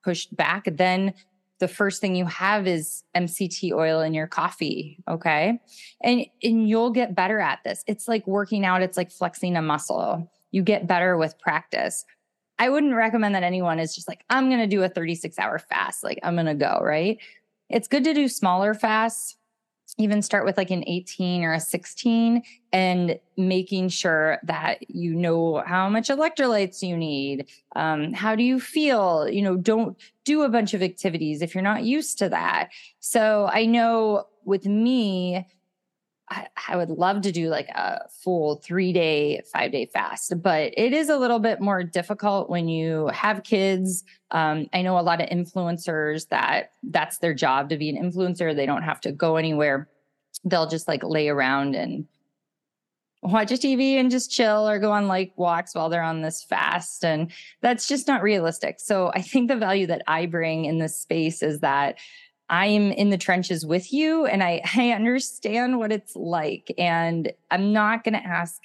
pushed 0.04 0.36
back, 0.36 0.66
then 0.72 1.14
the 1.60 1.68
first 1.68 2.00
thing 2.00 2.16
you 2.16 2.26
have 2.26 2.68
is 2.68 3.04
MCT 3.16 3.74
oil 3.74 4.00
in 4.02 4.14
your 4.14 4.28
coffee, 4.28 5.04
okay? 5.08 5.60
And 6.02 6.26
and 6.42 6.68
you'll 6.68 6.92
get 6.92 7.16
better 7.16 7.40
at 7.40 7.60
this. 7.64 7.84
It's 7.86 8.08
like 8.08 8.26
working 8.26 8.66
out, 8.66 8.82
it's 8.82 8.98
like 8.98 9.12
flexing 9.12 9.56
a 9.56 9.62
muscle. 9.62 10.32
You 10.52 10.64
get 10.64 10.88
better 10.88 11.18
with 11.18 11.38
practice. 11.40 12.06
I 12.60 12.70
wouldn't 12.70 12.94
recommend 12.94 13.34
that 13.36 13.44
anyone 13.44 13.80
is 13.80 13.96
just 13.96 14.08
like, 14.08 14.24
I'm 14.30 14.50
going 14.50 14.60
to 14.60 14.68
do 14.68 14.84
a 14.84 14.90
36 14.90 15.40
hour 15.40 15.58
fast. 15.58 16.04
Like, 16.04 16.20
I'm 16.24 16.36
going 16.36 16.46
to 16.46 16.54
go, 16.54 16.80
right? 16.82 17.18
It's 17.70 17.88
good 17.88 18.04
to 18.04 18.14
do 18.14 18.28
smaller 18.28 18.74
fasts, 18.74 19.38
even 19.98 20.22
start 20.22 20.46
with 20.46 20.58
like 20.58 20.70
an 20.70 20.84
18 20.86 21.44
or 21.44 21.54
a 21.54 21.60
16 21.60 22.44
and 22.74 23.20
making 23.38 23.90
sure 23.90 24.40
that 24.44 24.90
you 24.90 25.16
know 25.16 25.64
how 25.66 25.90
much 25.90 26.10
electrolytes 26.10 26.82
you 26.82 26.98
need. 26.98 27.48
Um, 27.76 28.14
how 28.14 28.36
do 28.36 28.44
you 28.44 28.60
feel? 28.60 29.28
You 29.30 29.42
know, 29.42 29.56
don't 29.56 29.98
do 30.26 30.44
a 30.44 30.50
bunch 30.50 30.74
of 30.74 30.84
activities 30.84 31.42
if 31.42 31.56
you're 31.56 31.64
not 31.64 31.84
used 31.84 32.18
to 32.20 32.30
that. 32.30 32.70
So 33.00 33.50
I 33.52 33.66
know 33.66 34.28
with 34.46 34.66
me, 34.66 35.46
I, 36.30 36.76
would 36.76 36.90
love 36.90 37.22
to 37.22 37.32
do 37.32 37.50
like 37.50 37.70
a 37.70 38.08
full 38.10 38.58
three 38.58 38.94
day, 38.94 39.42
five 39.52 39.72
day 39.72 39.88
fast, 39.88 40.42
but 40.42 40.74
it 40.78 40.94
is 40.94 41.10
a 41.10 41.18
little 41.18 41.40
bit 41.40 41.60
more 41.60 41.84
difficult 41.84 42.50
when 42.50 42.68
you 42.68 43.08
have 43.08 43.44
kids. 43.44 44.04
Um, 44.32 44.68
I 44.74 44.84
know 44.84 45.00
a 45.00 45.02
lot 45.02 45.22
of 45.22 45.30
influencers 45.30 46.28
that 46.30 46.74
that's 46.84 47.18
their 47.18 47.34
job 47.34 47.70
to 47.70 47.78
be 47.78 47.90
an 47.90 47.98
influencer. 47.98 48.56
They 48.56 48.66
don't 48.68 48.84
have 48.84 49.02
to 49.02 49.12
go 49.12 49.38
anywhere. 49.38 49.90
They'll 50.44 50.68
just 50.70 50.88
like 50.88 51.04
lay 51.04 51.30
around 51.30 51.76
and 51.76 52.08
watch 53.22 53.52
a 53.52 53.56
TV 53.56 53.94
and 53.94 54.12
just 54.12 54.32
chill 54.32 54.68
or 54.68 54.80
go 54.80 54.92
on 54.92 55.08
like 55.08 55.34
walks 55.36 55.76
while 55.76 55.90
they're 55.90 56.02
on 56.02 56.22
this 56.22 56.44
fast. 56.44 57.04
And 57.04 57.32
that's 57.62 57.88
just 57.88 58.08
not 58.08 58.24
realistic. 58.24 58.80
So 58.80 59.12
I 59.14 59.22
think 59.22 59.50
the 59.50 59.58
value 59.58 59.88
that 59.88 60.04
I 60.08 60.26
bring 60.26 60.66
in 60.66 60.78
this 60.78 60.98
space 60.98 61.44
is 61.44 61.60
that 61.60 61.98
I'm 62.50 62.92
in 62.92 63.10
the 63.10 63.18
trenches 63.18 63.66
with 63.66 63.94
you 63.94 64.26
and 64.26 64.44
I, 64.44 64.62
I 64.76 64.92
understand 64.92 65.78
what 65.78 65.92
it's 65.92 66.16
like. 66.16 66.74
And 66.78 67.32
I'm 67.52 67.72
not 67.74 68.04
going 68.04 68.16
to 68.16 68.26
ask 68.26 68.62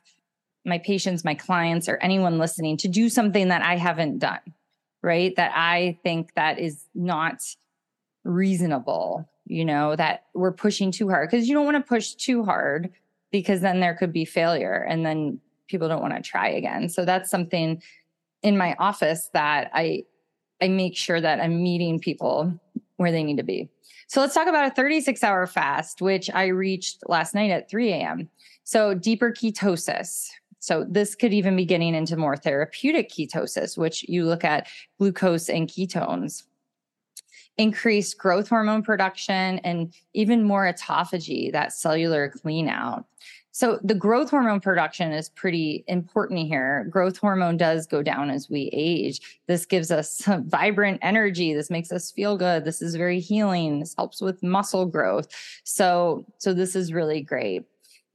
my 0.65 0.79
patients, 0.79 1.25
my 1.25 1.35
clients, 1.35 1.89
or 1.89 1.99
anyone 1.99 2.39
listening 2.39 2.77
to 2.79 2.89
do 2.89 3.09
something 3.09 3.49
that 3.49 3.63
I 3.63 3.77
haven't 3.77 4.19
done, 4.19 4.41
right? 5.03 5.35
That 5.37 5.53
I 5.55 5.99
think 6.03 6.35
that 6.35 6.59
is 6.59 6.87
not 6.95 7.43
reasonable, 8.25 9.29
you 9.45 9.65
know, 9.65 9.95
that 9.95 10.25
we're 10.35 10.53
pushing 10.53 10.91
too 10.91 11.11
hard 11.11 11.31
because 11.31 11.47
you 11.47 11.55
don't 11.55 11.67
want 11.67 11.77
to 11.77 11.87
push 11.87 12.15
too 12.15 12.45
hard 12.45 12.91
because 13.31 13.61
then 13.61 13.81
there 13.81 13.95
could 13.95 14.13
be 14.13 14.25
failure 14.25 14.87
and 14.89 15.05
then 15.05 15.39
people 15.69 15.89
don't 15.89 16.01
want 16.01 16.15
to 16.15 16.23
try 16.23 16.49
again. 16.49 16.89
So 16.89 17.05
that's 17.05 17.31
something 17.31 17.83
in 18.43 18.57
my 18.57 18.75
office 18.79 19.31
that 19.35 19.71
I 19.75 20.05
I 20.63 20.69
make 20.69 20.97
sure 20.97 21.21
that 21.21 21.41
I'm 21.41 21.63
meeting 21.63 21.99
people 21.99 22.59
where 22.97 23.13
they 23.13 23.23
need 23.23 23.37
to 23.37 23.43
be. 23.43 23.69
So 24.07 24.21
let's 24.21 24.35
talk 24.35 24.49
about 24.49 24.67
a 24.67 24.75
36 24.75 25.23
hour 25.25 25.47
fast, 25.47 26.01
which 26.01 26.31
I 26.31 26.47
reached 26.47 26.99
last 27.09 27.35
night 27.35 27.51
at 27.51 27.71
3 27.71 27.93
a.m. 27.93 28.29
So 28.65 28.95
deeper 28.95 29.31
ketosis. 29.31 30.29
So 30.59 30.87
this 30.89 31.15
could 31.15 31.35
even 31.35 31.57
be 31.57 31.67
getting 31.67 31.95
into 31.95 32.17
more 32.17 32.37
therapeutic 32.37 33.11
ketosis, 33.11 33.77
which 33.77 34.03
you 34.09 34.25
look 34.25 34.45
at 34.45 34.67
glucose 34.99 35.51
and 35.51 35.69
ketones. 35.69 36.45
Increased 37.59 38.19
growth 38.19 38.49
hormone 38.49 38.83
production 38.83 39.59
and 39.59 39.93
even 40.15 40.43
more 40.43 40.65
autophagy, 40.65 41.53
that 41.53 41.73
cellular 41.73 42.31
clean 42.31 42.69
out. 42.69 43.05
So 43.55 43.79
the 43.85 43.95
growth 43.95 44.31
hormone 44.31 44.59
production 44.59 45.13
is 45.13 45.29
pretty 45.29 45.85
important 45.87 46.49
here. 46.49 46.89
Growth 46.91 47.19
hormone 47.19 47.57
does 47.57 47.87
go 47.87 48.03
down 48.03 48.29
as 48.29 48.51
we 48.51 48.69
age. 48.73 49.39
This 49.47 49.65
gives 49.65 49.93
us 49.93 50.23
vibrant 50.47 50.99
energy. 51.03 51.55
This 51.55 51.71
makes 51.71 51.93
us 51.93 52.11
feel 52.11 52.37
good. 52.37 52.65
This 52.65 52.83
is 52.83 52.97
very 52.97 53.21
healing. 53.21 53.79
This 53.79 53.95
helps 53.97 54.21
with 54.21 54.43
muscle 54.43 54.87
growth. 54.87 55.29
So 55.63 56.27
so 56.39 56.53
this 56.53 56.75
is 56.75 56.93
really 56.93 57.21
great. 57.21 57.63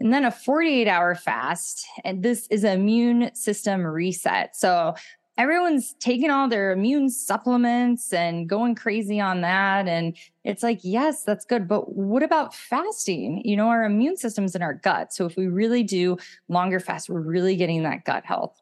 And 0.01 0.13
then 0.13 0.25
a 0.25 0.31
48 0.31 0.89
hour 0.89 1.15
fast, 1.15 1.85
and 2.03 2.21
this 2.21 2.45
is 2.47 2.65
an 2.65 2.81
immune 2.81 3.33
system 3.33 3.85
reset. 3.85 4.57
So 4.57 4.95
everyone's 5.39 5.93
taking 6.01 6.29
all 6.29 6.49
their 6.49 6.73
immune 6.73 7.09
supplements 7.09 8.11
and 8.11 8.49
going 8.49 8.75
crazy 8.75 9.21
on 9.21 9.39
that. 9.39 9.87
And 9.87 10.15
it's 10.43 10.61
like, 10.61 10.81
yes, 10.83 11.23
that's 11.23 11.45
good. 11.45 11.65
But 11.65 11.95
what 11.95 12.23
about 12.23 12.53
fasting? 12.53 13.41
You 13.45 13.55
know, 13.55 13.69
our 13.69 13.85
immune 13.85 14.17
system's 14.17 14.53
in 14.53 14.61
our 14.61 14.73
gut. 14.73 15.13
So 15.13 15.25
if 15.25 15.37
we 15.37 15.47
really 15.47 15.81
do 15.81 16.17
longer 16.49 16.81
fast, 16.81 17.09
we're 17.09 17.21
really 17.21 17.55
getting 17.55 17.83
that 17.83 18.03
gut 18.03 18.25
health. 18.25 18.61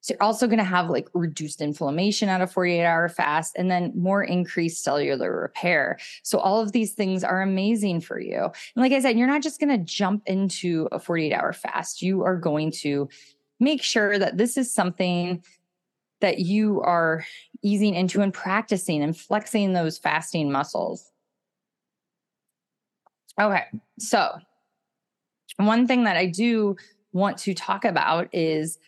So 0.00 0.14
you're 0.14 0.22
also 0.22 0.48
going 0.48 0.58
to 0.58 0.64
have 0.64 0.90
like 0.90 1.08
reduced 1.14 1.60
inflammation 1.60 2.28
at 2.28 2.40
a 2.40 2.46
48 2.48 2.84
hour 2.84 3.08
fast 3.08 3.54
and 3.56 3.70
then 3.70 3.92
more 3.94 4.24
increased 4.24 4.82
cellular 4.82 5.40
repair. 5.40 5.98
So 6.24 6.38
all 6.38 6.60
of 6.60 6.72
these 6.72 6.94
things 6.94 7.22
are 7.22 7.40
amazing 7.40 8.00
for 8.00 8.18
you. 8.20 8.42
And 8.42 8.52
like 8.82 8.92
I 8.92 9.00
said, 9.00 9.16
you're 9.16 9.28
not 9.28 9.42
just 9.42 9.60
going 9.60 9.76
to 9.76 9.84
jump 9.84 10.24
into 10.26 10.88
a 10.90 10.98
48 10.98 11.32
hour 11.32 11.52
fast. 11.52 12.02
You 12.02 12.22
are 12.24 12.36
going 12.36 12.72
to 12.72 13.08
make 13.60 13.82
sure 13.82 14.18
that 14.18 14.38
this 14.38 14.56
is 14.56 14.72
something 14.72 15.42
that 16.20 16.38
you 16.40 16.80
are 16.82 17.24
easing 17.62 17.94
into 17.94 18.20
and 18.20 18.32
practicing 18.32 19.02
and 19.02 19.16
flexing 19.16 19.72
those 19.72 19.98
fasting 19.98 20.50
muscles. 20.50 21.10
Okay, 23.40 23.64
so 23.98 24.38
one 25.56 25.86
thing 25.86 26.04
that 26.04 26.16
I 26.16 26.26
do 26.26 26.76
want 27.12 27.38
to 27.38 27.54
talk 27.54 27.84
about 27.84 28.28
is 28.32 28.78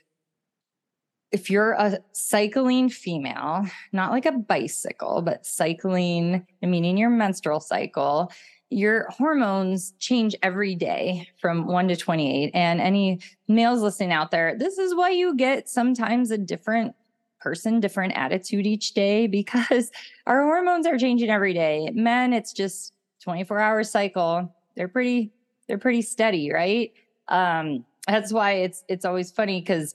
if 1.32 1.48
you're 1.48 1.72
a 1.72 1.98
cycling 2.12 2.88
female, 2.88 3.64
not 3.92 4.10
like 4.10 4.26
a 4.26 4.32
bicycle, 4.32 5.22
but 5.22 5.46
cycling, 5.46 6.44
meaning 6.60 6.96
your 6.96 7.10
menstrual 7.10 7.60
cycle, 7.60 8.32
your 8.70 9.08
hormones 9.10 9.92
change 9.98 10.34
every 10.42 10.74
day 10.74 11.28
from 11.40 11.66
1 11.66 11.88
to 11.88 11.96
28 11.96 12.52
and 12.54 12.80
any 12.80 13.20
males 13.48 13.82
listening 13.82 14.12
out 14.12 14.30
there 14.30 14.56
this 14.56 14.78
is 14.78 14.94
why 14.94 15.10
you 15.10 15.34
get 15.34 15.68
sometimes 15.68 16.30
a 16.30 16.38
different 16.38 16.94
person, 17.40 17.80
different 17.80 18.12
attitude 18.16 18.66
each 18.66 18.94
day 18.94 19.26
because 19.40 19.90
our 20.26 20.42
hormones 20.42 20.86
are 20.86 20.98
changing 20.98 21.30
every 21.30 21.54
day. 21.54 21.90
Men, 21.94 22.32
it's 22.32 22.52
just 22.52 22.92
24 23.22 23.58
hour 23.58 23.84
cycle. 23.84 24.54
They're 24.76 24.88
pretty, 24.88 25.32
they're 25.68 25.78
pretty 25.78 26.02
steady, 26.02 26.52
right? 26.52 26.92
Um, 27.28 27.84
that's 28.06 28.32
why 28.32 28.52
it's 28.52 28.84
it's 28.88 29.04
always 29.04 29.30
funny 29.30 29.60
because 29.60 29.94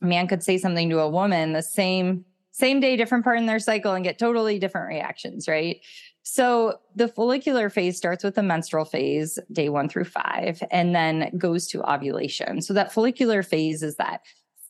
man 0.00 0.26
could 0.26 0.42
say 0.42 0.58
something 0.58 0.90
to 0.90 0.98
a 0.98 1.08
woman 1.08 1.52
the 1.52 1.62
same 1.62 2.24
same 2.50 2.80
day, 2.80 2.96
different 2.96 3.24
part 3.24 3.38
in 3.38 3.46
their 3.46 3.58
cycle 3.58 3.94
and 3.94 4.04
get 4.04 4.18
totally 4.18 4.58
different 4.58 4.88
reactions, 4.88 5.48
right? 5.48 5.80
So 6.22 6.78
the 6.94 7.08
follicular 7.08 7.70
phase 7.70 7.96
starts 7.96 8.22
with 8.22 8.34
the 8.34 8.42
menstrual 8.42 8.84
phase, 8.84 9.38
day 9.50 9.70
one 9.70 9.88
through 9.88 10.04
five, 10.04 10.62
and 10.70 10.94
then 10.94 11.32
goes 11.38 11.66
to 11.68 11.82
ovulation. 11.90 12.60
So 12.60 12.74
that 12.74 12.92
follicular 12.92 13.42
phase 13.42 13.82
is 13.82 13.96
that 13.96 14.20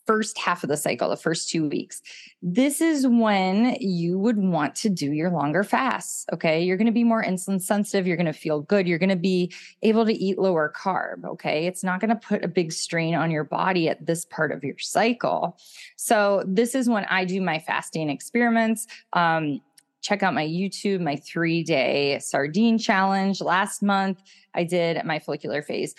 first 0.07 0.39
half 0.39 0.63
of 0.63 0.69
the 0.69 0.77
cycle, 0.77 1.09
the 1.09 1.17
first 1.17 1.49
two 1.49 1.69
weeks. 1.69 2.03
This 2.43 2.81
is 2.81 3.07
when 3.07 3.77
you 3.81 4.19
would 4.19 4.37
want 4.37 4.75
to 4.77 4.89
do 4.89 5.13
your 5.13 5.31
longer 5.31 5.63
fasts. 5.63 6.27
Okay. 6.33 6.63
You're 6.63 6.77
going 6.77 6.87
to 6.87 6.93
be 6.93 7.05
more 7.05 7.23
insulin 7.23 7.61
sensitive. 7.61 8.07
You're 8.07 8.17
going 8.17 8.27
to 8.27 8.33
feel 8.33 8.61
good. 8.61 8.89
You're 8.89 8.99
going 8.99 9.11
to 9.11 9.17
be 9.17 9.53
able 9.83 10.05
to 10.07 10.13
eat 10.13 10.39
lower 10.39 10.73
carb. 10.75 11.25
Okay. 11.25 11.67
It's 11.67 11.85
not 11.85 12.01
going 12.01 12.11
to 12.11 12.17
put 12.17 12.45
a 12.45 12.49
big 12.49 12.73
strain 12.73 13.15
on 13.15 13.31
your 13.31 13.45
body 13.45 13.89
at 13.89 14.05
this 14.05 14.25
part 14.25 14.51
of 14.53 14.65
your 14.65 14.79
cycle. 14.79 15.57
So, 15.97 16.43
this 16.47 16.75
is 16.75 16.89
when 16.89 17.05
I 17.05 17.25
do 17.25 17.41
my 17.41 17.59
fasting 17.59 18.11
experiments. 18.11 18.87
Um, 19.13 19.61
check 20.01 20.23
out 20.23 20.35
my 20.35 20.47
YouTube, 20.47 21.01
my 21.01 21.17
three 21.17 21.63
day 21.63 22.19
sardine 22.19 22.79
challenge. 22.79 23.41
Last 23.41 23.83
month, 23.83 24.21
I 24.55 24.65
did 24.65 25.05
my 25.05 25.19
follicular 25.19 25.63
phase. 25.63 25.95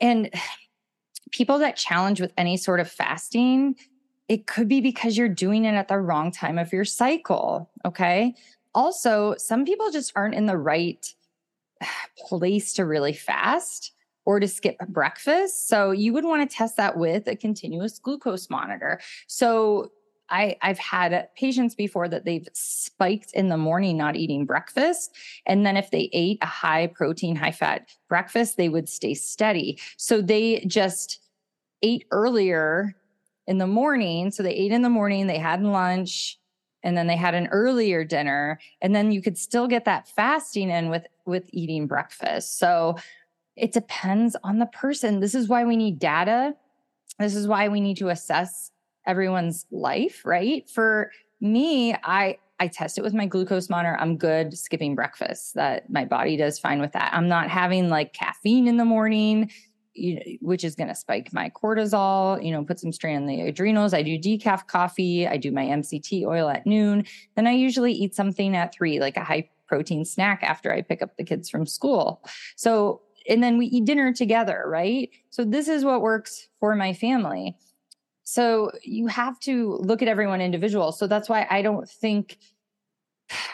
And 0.00 0.30
people 1.30 1.58
that 1.58 1.76
challenge 1.76 2.20
with 2.20 2.32
any 2.36 2.56
sort 2.56 2.80
of 2.80 2.90
fasting, 2.90 3.76
it 4.28 4.46
could 4.46 4.68
be 4.68 4.80
because 4.80 5.16
you're 5.16 5.28
doing 5.28 5.64
it 5.64 5.74
at 5.74 5.88
the 5.88 5.98
wrong 5.98 6.30
time 6.30 6.58
of 6.58 6.72
your 6.72 6.84
cycle. 6.84 7.70
Okay. 7.84 8.34
Also, 8.74 9.34
some 9.38 9.64
people 9.64 9.90
just 9.90 10.12
aren't 10.14 10.34
in 10.34 10.46
the 10.46 10.56
right 10.56 11.14
place 12.18 12.72
to 12.74 12.84
really 12.84 13.12
fast 13.12 13.92
or 14.24 14.38
to 14.38 14.46
skip 14.46 14.76
breakfast. 14.88 15.68
So 15.68 15.90
you 15.90 16.12
would 16.12 16.24
want 16.24 16.48
to 16.48 16.54
test 16.54 16.76
that 16.76 16.98
with 16.98 17.26
a 17.28 17.34
continuous 17.34 17.98
glucose 17.98 18.50
monitor. 18.50 19.00
So 19.26 19.90
I, 20.30 20.56
I've 20.62 20.78
had 20.78 21.28
patients 21.36 21.74
before 21.74 22.08
that 22.08 22.24
they've 22.24 22.48
spiked 22.52 23.32
in 23.32 23.48
the 23.48 23.56
morning 23.56 23.96
not 23.96 24.16
eating 24.16 24.46
breakfast. 24.46 25.16
And 25.46 25.64
then 25.64 25.76
if 25.76 25.90
they 25.90 26.10
ate 26.12 26.38
a 26.42 26.46
high 26.46 26.88
protein, 26.88 27.36
high 27.36 27.52
fat 27.52 27.88
breakfast, 28.08 28.56
they 28.56 28.68
would 28.68 28.88
stay 28.88 29.14
steady. 29.14 29.78
So 29.96 30.20
they 30.20 30.64
just 30.66 31.20
ate 31.82 32.06
earlier 32.10 32.94
in 33.46 33.58
the 33.58 33.66
morning. 33.66 34.30
So 34.30 34.42
they 34.42 34.54
ate 34.54 34.72
in 34.72 34.82
the 34.82 34.90
morning, 34.90 35.26
they 35.26 35.38
had 35.38 35.62
lunch, 35.62 36.38
and 36.82 36.96
then 36.96 37.06
they 37.06 37.16
had 37.16 37.34
an 37.34 37.48
earlier 37.48 38.04
dinner. 38.04 38.60
And 38.80 38.94
then 38.94 39.10
you 39.10 39.22
could 39.22 39.38
still 39.38 39.66
get 39.66 39.84
that 39.86 40.08
fasting 40.08 40.70
in 40.70 40.90
with 40.90 41.06
with 41.26 41.44
eating 41.52 41.86
breakfast. 41.86 42.58
So 42.58 42.96
it 43.56 43.72
depends 43.72 44.36
on 44.44 44.58
the 44.58 44.66
person. 44.66 45.20
This 45.20 45.34
is 45.34 45.48
why 45.48 45.64
we 45.64 45.76
need 45.76 45.98
data. 45.98 46.54
This 47.18 47.34
is 47.34 47.48
why 47.48 47.68
we 47.68 47.80
need 47.80 47.96
to 47.96 48.08
assess 48.08 48.70
everyone's 49.08 49.66
life, 49.72 50.22
right? 50.24 50.68
For 50.70 51.10
me, 51.40 51.94
I 52.04 52.38
I 52.60 52.68
test 52.68 52.98
it 52.98 53.02
with 53.02 53.14
my 53.14 53.26
glucose 53.26 53.68
monitor. 53.68 53.96
I'm 54.00 54.16
good 54.16 54.56
skipping 54.56 54.94
breakfast. 54.94 55.54
That 55.54 55.90
my 55.90 56.04
body 56.04 56.36
does 56.36 56.58
fine 56.58 56.80
with 56.80 56.92
that. 56.92 57.12
I'm 57.14 57.28
not 57.28 57.48
having 57.48 57.88
like 57.88 58.12
caffeine 58.12 58.66
in 58.66 58.76
the 58.76 58.84
morning, 58.84 59.50
you 59.94 60.16
know, 60.16 60.22
which 60.40 60.64
is 60.64 60.74
going 60.74 60.88
to 60.88 60.94
spike 60.94 61.32
my 61.32 61.50
cortisol, 61.50 62.44
you 62.44 62.50
know, 62.50 62.64
put 62.64 62.80
some 62.80 62.92
strain 62.92 63.16
on 63.16 63.26
the 63.26 63.42
adrenals. 63.42 63.94
I 63.94 64.02
do 64.02 64.18
decaf 64.18 64.66
coffee. 64.66 65.26
I 65.26 65.36
do 65.36 65.52
my 65.52 65.66
MCT 65.66 66.26
oil 66.26 66.48
at 66.48 66.66
noon. 66.66 67.04
Then 67.36 67.46
I 67.46 67.52
usually 67.52 67.92
eat 67.92 68.14
something 68.14 68.56
at 68.56 68.74
three, 68.74 68.98
like 69.00 69.16
a 69.16 69.24
high 69.24 69.48
protein 69.66 70.04
snack 70.04 70.42
after 70.42 70.72
I 70.72 70.82
pick 70.82 71.02
up 71.02 71.16
the 71.16 71.24
kids 71.24 71.48
from 71.48 71.66
school. 71.66 72.24
So, 72.56 73.02
and 73.28 73.42
then 73.42 73.58
we 73.58 73.66
eat 73.66 73.84
dinner 73.84 74.12
together, 74.12 74.64
right? 74.66 75.10
So 75.30 75.44
this 75.44 75.68
is 75.68 75.84
what 75.84 76.00
works 76.00 76.48
for 76.58 76.74
my 76.74 76.92
family. 76.92 77.56
So 78.30 78.70
you 78.82 79.06
have 79.06 79.40
to 79.40 79.78
look 79.80 80.02
at 80.02 80.08
everyone 80.08 80.42
individual. 80.42 80.92
So 80.92 81.06
that's 81.06 81.30
why 81.30 81.46
I 81.48 81.62
don't 81.62 81.88
think 81.88 82.36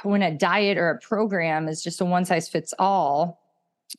when 0.02 0.20
a 0.20 0.36
diet 0.36 0.78
or 0.78 0.90
a 0.90 0.98
program 0.98 1.68
is 1.68 1.80
just 1.80 2.00
a 2.00 2.04
one 2.04 2.24
size 2.24 2.48
fits 2.48 2.74
all, 2.76 3.40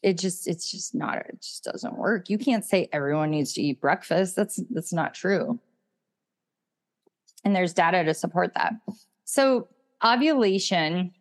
it 0.03 0.17
just 0.17 0.49
it's 0.49 0.69
just 0.69 0.93
not 0.93 1.15
it 1.15 1.41
just 1.41 1.63
doesn't 1.63 1.95
work. 1.97 2.29
You 2.29 2.37
can't 2.37 2.65
say 2.65 2.89
everyone 2.91 3.31
needs 3.31 3.53
to 3.53 3.61
eat 3.61 3.79
breakfast. 3.79 4.35
That's 4.35 4.59
that's 4.69 4.91
not 4.91 5.13
true. 5.13 5.61
And 7.45 7.55
there's 7.55 7.73
data 7.73 8.03
to 8.03 8.13
support 8.13 8.53
that. 8.55 8.73
So 9.23 9.69
ovulation, 10.03 11.13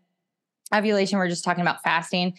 ovulation, 0.74 1.16
we're 1.16 1.28
just 1.28 1.44
talking 1.44 1.62
about 1.62 1.80
fasting 1.84 2.36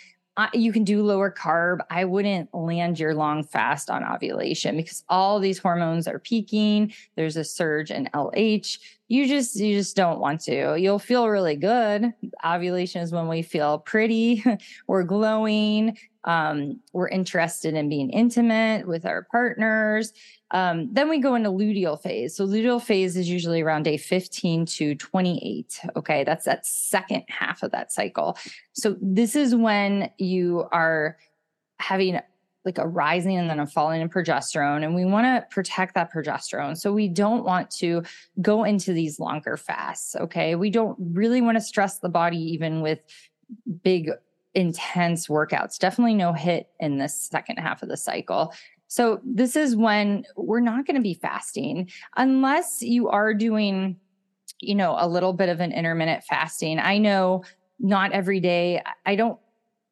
you 0.54 0.72
can 0.74 0.84
do 0.84 1.02
lower 1.02 1.32
carb. 1.32 1.80
I 1.90 2.06
wouldn't 2.06 2.54
land 2.54 3.00
your 3.00 3.14
long 3.14 3.44
fast 3.44 3.90
on 3.90 4.04
ovulation 4.04 4.76
because 4.76 5.04
all 5.08 5.40
these 5.40 5.58
hormones 5.58 6.08
are 6.08 6.20
peaking. 6.20 6.94
There's 7.16 7.38
a 7.38 7.44
surge 7.44 7.92
in 7.92 8.10
LH. 8.14 8.80
You 9.08 9.28
just 9.28 9.56
you 9.56 9.78
just 9.78 9.96
don't 9.96 10.20
want 10.20 10.42
to. 10.42 10.76
You'll 10.78 11.00
feel 11.00 11.30
really 11.30 11.56
good. 11.56 12.14
Ovulation 12.44 13.02
is 13.02 13.12
when 13.12 13.28
we 13.28 13.42
feel 13.42 13.80
pretty, 13.80 14.44
we're 14.88 15.04
glowing, 15.04 15.98
um, 16.26 16.80
we're 16.92 17.10
interested 17.10 17.76
in 17.76 17.88
being 17.88 18.10
intimate 18.10 18.88
with 18.88 19.06
our 19.06 19.28
partners. 19.32 20.12
Um, 20.56 20.88
then 20.94 21.10
we 21.10 21.20
go 21.20 21.36
into 21.36 21.50
luteal 21.50 22.02
phase. 22.02 22.34
So 22.38 22.48
luteal 22.48 22.82
phase 22.82 23.18
is 23.18 23.28
usually 23.28 23.62
around 23.62 23.84
day 23.84 23.98
15 23.98 24.66
to 24.68 24.96
28. 24.96 25.82
Okay, 25.98 26.24
that's 26.24 26.46
that 26.46 26.66
second 26.66 27.26
half 27.28 27.62
of 27.62 27.72
that 27.72 27.92
cycle. 27.92 28.38
So 28.72 28.96
this 29.02 29.36
is 29.36 29.54
when 29.54 30.10
you 30.18 30.66
are 30.72 31.18
having 31.82 32.22
like 32.64 32.78
a 32.78 32.88
rising 32.88 33.36
and 33.36 33.50
then 33.50 33.60
a 33.60 33.68
falling 33.68 34.00
in 34.00 34.08
progesterone 34.08 34.86
and 34.86 34.96
we 34.96 35.04
want 35.04 35.26
to 35.26 35.46
protect 35.54 35.94
that 35.94 36.12
progesterone 36.12 36.78
so 36.78 36.94
we 36.94 37.10
don't 37.10 37.44
want 37.44 37.70
to 37.70 38.02
go 38.42 38.64
into 38.64 38.92
these 38.92 39.20
longer 39.20 39.56
fasts 39.56 40.16
okay 40.16 40.56
we 40.56 40.72
don't 40.72 40.98
really 41.00 41.42
want 41.42 41.56
to 41.56 41.62
stress 41.62 42.00
the 42.00 42.10
body 42.10 42.40
even 42.40 42.82
with 42.82 43.02
big 43.84 44.10
intense 44.56 45.28
workouts. 45.28 45.78
Definitely 45.78 46.16
no 46.16 46.32
HIIT 46.32 46.66
in 46.80 46.98
this 46.98 47.14
second 47.14 47.58
half 47.58 47.84
of 47.84 47.90
the 47.90 47.98
cycle. 47.98 48.54
So, 48.88 49.20
this 49.24 49.56
is 49.56 49.76
when 49.76 50.26
we're 50.36 50.60
not 50.60 50.86
going 50.86 50.96
to 50.96 51.02
be 51.02 51.14
fasting 51.14 51.90
unless 52.18 52.82
you 52.82 53.10
are 53.10 53.34
doing, 53.34 53.98
you 54.60 54.76
know, 54.76 54.96
a 55.00 55.08
little 55.08 55.34
bit 55.34 55.50
of 55.50 55.60
an 55.60 55.72
intermittent 55.72 56.24
fasting. 56.24 56.80
I 56.80 56.98
know 56.98 57.44
not 57.80 58.12
every 58.12 58.40
day. 58.40 58.82
I 59.06 59.16
don't 59.16 59.40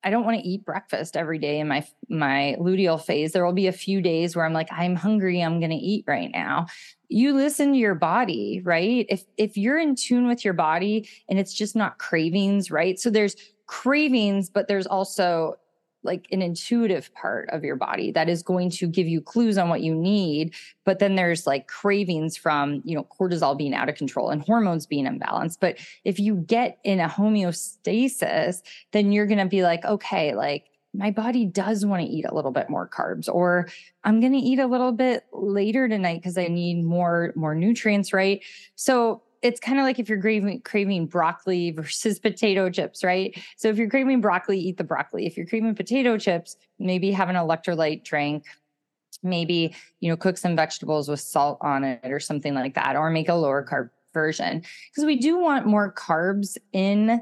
I 0.04 0.10
don't 0.10 0.26
want 0.26 0.40
to 0.42 0.48
eat 0.48 0.66
breakfast 0.66 1.16
every 1.16 1.40
day 1.40 1.60
in 1.60 1.68
my 1.68 1.86
my 2.10 2.56
luteal 2.60 3.02
phase. 3.02 3.32
There 3.32 3.46
will 3.46 3.54
be 3.54 3.68
a 3.68 3.72
few 3.72 4.02
days 4.02 4.36
where 4.36 4.46
I'm 4.46 4.54
like, 4.54 4.68
I'm 4.72 4.96
hungry, 4.96 5.42
I'm 5.42 5.60
going 5.60 5.72
to 5.72 5.78
eat 5.78 6.04
right 6.08 6.30
now. 6.32 6.68
You 7.08 7.34
listen 7.34 7.72
to 7.72 7.78
your 7.78 7.96
body, 7.96 8.62
right? 8.64 9.06
If 9.10 9.24
if 9.38 9.56
you're 9.56 9.80
in 9.80 9.96
tune 9.96 10.28
with 10.28 10.44
your 10.44 10.54
body 10.54 11.08
and 11.30 11.40
it's 11.40 11.54
just 11.54 11.76
not 11.76 12.00
cravings, 12.00 12.70
right? 12.70 13.00
So 13.00 13.10
there's 13.10 13.36
cravings, 13.68 14.50
but 14.50 14.68
there's 14.68 14.88
also 14.88 15.56
like 16.04 16.28
an 16.32 16.42
intuitive 16.42 17.14
part 17.14 17.50
of 17.50 17.64
your 17.64 17.76
body 17.76 18.12
that 18.12 18.30
is 18.30 18.44
going 18.44 18.70
to 18.70 18.88
give 18.88 19.08
you 19.08 19.22
clues 19.22 19.58
on 19.58 19.70
what 19.70 19.82
you 19.82 19.96
need 19.96 20.54
but 20.86 21.00
then 21.00 21.16
there's 21.16 21.48
like 21.48 21.68
cravings 21.68 22.38
from 22.38 22.82
you 22.84 22.96
know 22.96 23.08
cortisol 23.20 23.58
being 23.58 23.74
out 23.74 23.90
of 23.90 23.96
control 23.96 24.30
and 24.30 24.42
hormones 24.42 24.86
being 24.86 25.06
imbalanced. 25.06 25.58
But 25.60 25.78
if 26.04 26.20
you 26.20 26.36
get 26.36 26.80
in 26.84 27.00
a 27.00 27.10
homeostasis 27.10 28.62
then 28.92 29.12
you're 29.12 29.28
going 29.28 29.40
to 29.40 29.46
be 29.46 29.64
like 29.64 29.84
okay 29.86 30.36
like 30.36 30.70
my 30.96 31.10
body 31.10 31.46
does 31.46 31.84
want 31.86 32.04
to 32.04 32.08
eat 32.08 32.24
a 32.26 32.36
little 32.36 32.52
bit 32.52 32.70
more 32.70 32.88
carbs 32.88 33.28
or 33.28 33.68
i'm 34.04 34.20
going 34.20 34.32
to 34.32 34.38
eat 34.38 34.60
a 34.60 34.68
little 34.68 34.92
bit 34.92 35.26
later 35.34 35.88
tonight 35.88 36.20
because 36.20 36.38
i 36.38 36.48
need 36.48 36.84
more 36.84 37.34
more 37.36 37.56
nutrients 37.56 38.14
right? 38.14 38.44
So 38.76 39.23
it's 39.44 39.60
kind 39.60 39.78
of 39.78 39.84
like 39.84 40.00
if 40.00 40.08
you're 40.10 40.22
craving, 40.22 40.62
craving 40.62 41.06
broccoli 41.06 41.72
versus 41.72 42.18
potato 42.28 42.70
chips, 42.70 43.04
right? 43.04 43.38
So 43.58 43.68
if 43.68 43.78
you're 43.78 43.90
craving 43.90 44.22
broccoli, 44.22 44.58
eat 44.58 44.78
the 44.78 44.84
broccoli. 44.84 45.28
If 45.28 45.38
you're 45.38 45.46
craving 45.46 45.76
potato 45.76 46.18
chips, 46.18 46.56
maybe 46.80 47.12
have 47.12 47.30
an 47.30 47.36
electrolyte 47.36 48.04
drink. 48.04 48.46
Maybe, 49.22 49.76
you 50.00 50.10
know, 50.10 50.18
cook 50.18 50.38
some 50.38 50.56
vegetables 50.56 51.08
with 51.08 51.20
salt 51.20 51.60
on 51.62 51.84
it 51.84 52.12
or 52.12 52.20
something 52.20 52.56
like 52.56 52.74
that, 52.74 52.96
or 52.96 53.10
make 53.10 53.30
a 53.30 53.36
lower 53.36 53.66
carb 53.66 53.90
version. 54.14 54.64
Because 54.90 55.06
we 55.06 55.18
do 55.18 55.38
want 55.38 55.66
more 55.66 55.94
carbs 55.94 56.58
in 56.72 57.22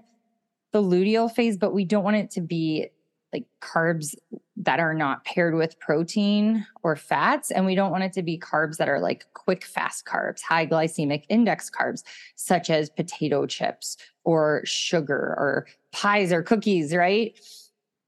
the 0.71 0.81
luteal 0.81 1.31
phase, 1.31 1.57
but 1.57 1.73
we 1.73 1.86
don't 1.86 2.03
want 2.03 2.15
it 2.15 2.31
to 2.31 2.41
be 2.41 2.88
like 3.33 3.45
carbs 3.61 4.15
that 4.57 4.79
are 4.79 4.93
not 4.93 5.25
paired 5.25 5.55
with 5.55 5.79
protein 5.79 6.65
or 6.83 6.95
fats. 6.95 7.49
And 7.49 7.65
we 7.65 7.75
don't 7.75 7.91
want 7.91 8.03
it 8.03 8.13
to 8.13 8.21
be 8.21 8.37
carbs 8.37 8.77
that 8.77 8.89
are 8.89 8.99
like 8.99 9.25
quick, 9.33 9.65
fast 9.65 10.05
carbs, 10.05 10.41
high 10.41 10.67
glycemic 10.67 11.23
index 11.29 11.69
carbs, 11.69 12.03
such 12.35 12.69
as 12.69 12.89
potato 12.89 13.45
chips 13.45 13.97
or 14.23 14.61
sugar 14.65 15.35
or 15.37 15.67
pies 15.91 16.31
or 16.31 16.43
cookies, 16.43 16.93
right? 16.93 17.37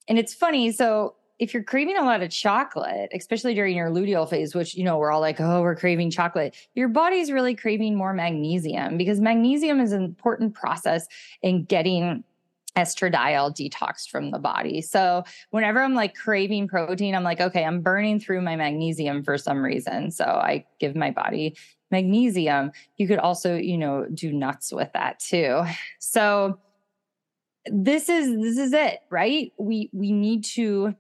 And 0.07 0.19
it's 0.19 0.33
funny. 0.33 0.71
So 0.71 1.15
if 1.39 1.53
you're 1.53 1.63
craving 1.63 1.97
a 1.97 2.03
lot 2.03 2.21
of 2.21 2.29
chocolate, 2.29 3.09
especially 3.13 3.53
during 3.53 3.75
your 3.75 3.89
luteal 3.89 4.29
phase, 4.29 4.53
which, 4.53 4.75
you 4.75 4.83
know, 4.83 4.97
we're 4.97 5.12
all 5.12 5.19
like, 5.19 5.41
oh, 5.41 5.62
we're 5.62 5.75
craving 5.75 6.12
chocolate, 6.12 6.55
your 6.75 6.88
body's 6.88 7.31
really 7.31 7.55
craving 7.55 7.95
more 7.95 8.13
magnesium 8.13 8.97
because 8.97 9.19
magnesium 9.19 9.79
is 9.79 9.91
an 9.91 10.03
important 10.03 10.53
process 10.53 11.07
in 11.41 11.65
getting 11.65 12.23
estradiol 12.75 13.51
detoxed 13.51 14.09
from 14.09 14.31
the 14.31 14.39
body. 14.39 14.81
So 14.81 15.23
whenever 15.51 15.81
I'm 15.81 15.93
like 15.93 16.15
craving 16.15 16.67
protein, 16.67 17.15
I'm 17.15 17.23
like, 17.23 17.39
okay, 17.39 17.63
I'm 17.63 17.81
burning 17.81 18.19
through 18.19 18.41
my 18.41 18.55
magnesium 18.55 19.23
for 19.23 19.38
some 19.38 19.62
reason. 19.63 20.12
So 20.12 20.25
I 20.25 20.65
give 20.79 20.95
my 20.95 21.12
body 21.12 21.55
magnesium. 21.91 22.71
You 22.97 23.07
could 23.07 23.19
also, 23.19 23.55
you 23.55 23.77
know, 23.77 24.07
do 24.13 24.33
nuts 24.33 24.73
with 24.73 24.91
that 24.93 25.19
too. 25.19 25.63
So 25.99 26.59
this 27.67 28.09
is 28.09 28.36
this 28.41 28.57
is 28.57 28.73
it, 28.73 28.99
right? 29.09 29.51
We 29.57 29.89
we 29.93 30.12
need 30.12 30.43
to 30.45 30.95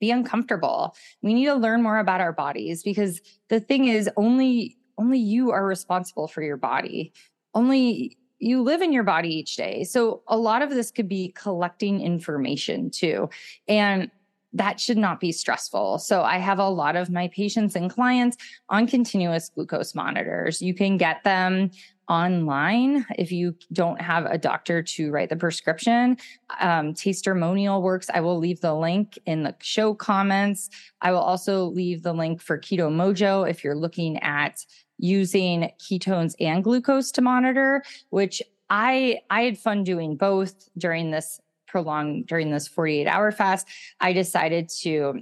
be 0.00 0.10
uncomfortable. 0.10 0.94
We 1.22 1.34
need 1.34 1.46
to 1.46 1.54
learn 1.54 1.82
more 1.82 1.98
about 1.98 2.20
our 2.20 2.32
bodies 2.32 2.82
because 2.82 3.20
the 3.48 3.60
thing 3.60 3.88
is 3.88 4.08
only 4.16 4.78
only 4.96 5.18
you 5.18 5.50
are 5.50 5.66
responsible 5.66 6.28
for 6.28 6.42
your 6.42 6.56
body. 6.56 7.12
Only 7.52 8.16
you 8.44 8.62
live 8.62 8.82
in 8.82 8.92
your 8.92 9.04
body 9.04 9.34
each 9.34 9.56
day. 9.56 9.84
So 9.84 10.22
a 10.28 10.36
lot 10.36 10.62
of 10.62 10.70
this 10.70 10.90
could 10.90 11.08
be 11.08 11.32
collecting 11.34 12.00
information 12.00 12.90
too. 12.90 13.30
And 13.68 14.10
that 14.52 14.78
should 14.78 14.98
not 14.98 15.18
be 15.18 15.32
stressful. 15.32 15.98
So 15.98 16.22
I 16.22 16.38
have 16.38 16.58
a 16.60 16.68
lot 16.68 16.94
of 16.94 17.10
my 17.10 17.28
patients 17.28 17.74
and 17.74 17.90
clients 17.90 18.36
on 18.68 18.86
continuous 18.86 19.48
glucose 19.48 19.94
monitors. 19.94 20.62
You 20.62 20.74
can 20.74 20.96
get 20.96 21.24
them 21.24 21.70
online 22.08 23.04
if 23.18 23.32
you 23.32 23.56
don't 23.72 24.00
have 24.00 24.26
a 24.26 24.36
doctor 24.36 24.82
to 24.82 25.10
write 25.10 25.30
the 25.30 25.36
prescription. 25.36 26.18
Um, 26.60 26.92
Tastermonial 26.94 27.82
works. 27.82 28.10
I 28.12 28.20
will 28.20 28.38
leave 28.38 28.60
the 28.60 28.74
link 28.74 29.18
in 29.26 29.42
the 29.42 29.56
show 29.60 29.94
comments. 29.94 30.70
I 31.00 31.12
will 31.12 31.18
also 31.18 31.64
leave 31.64 32.02
the 32.02 32.12
link 32.12 32.40
for 32.40 32.58
Keto 32.58 32.90
Mojo 32.90 33.48
if 33.48 33.64
you're 33.64 33.74
looking 33.74 34.18
at 34.22 34.64
using 34.98 35.70
ketones 35.80 36.34
and 36.40 36.64
glucose 36.64 37.10
to 37.12 37.22
monitor, 37.22 37.82
which 38.10 38.42
I 38.70 39.20
I 39.30 39.42
had 39.42 39.58
fun 39.58 39.84
doing 39.84 40.16
both 40.16 40.68
during 40.78 41.10
this 41.10 41.40
prolonged 41.66 42.26
during 42.26 42.50
this 42.50 42.68
48 42.68 43.06
hour 43.06 43.32
fast. 43.32 43.66
I 44.00 44.12
decided 44.12 44.68
to 44.82 45.20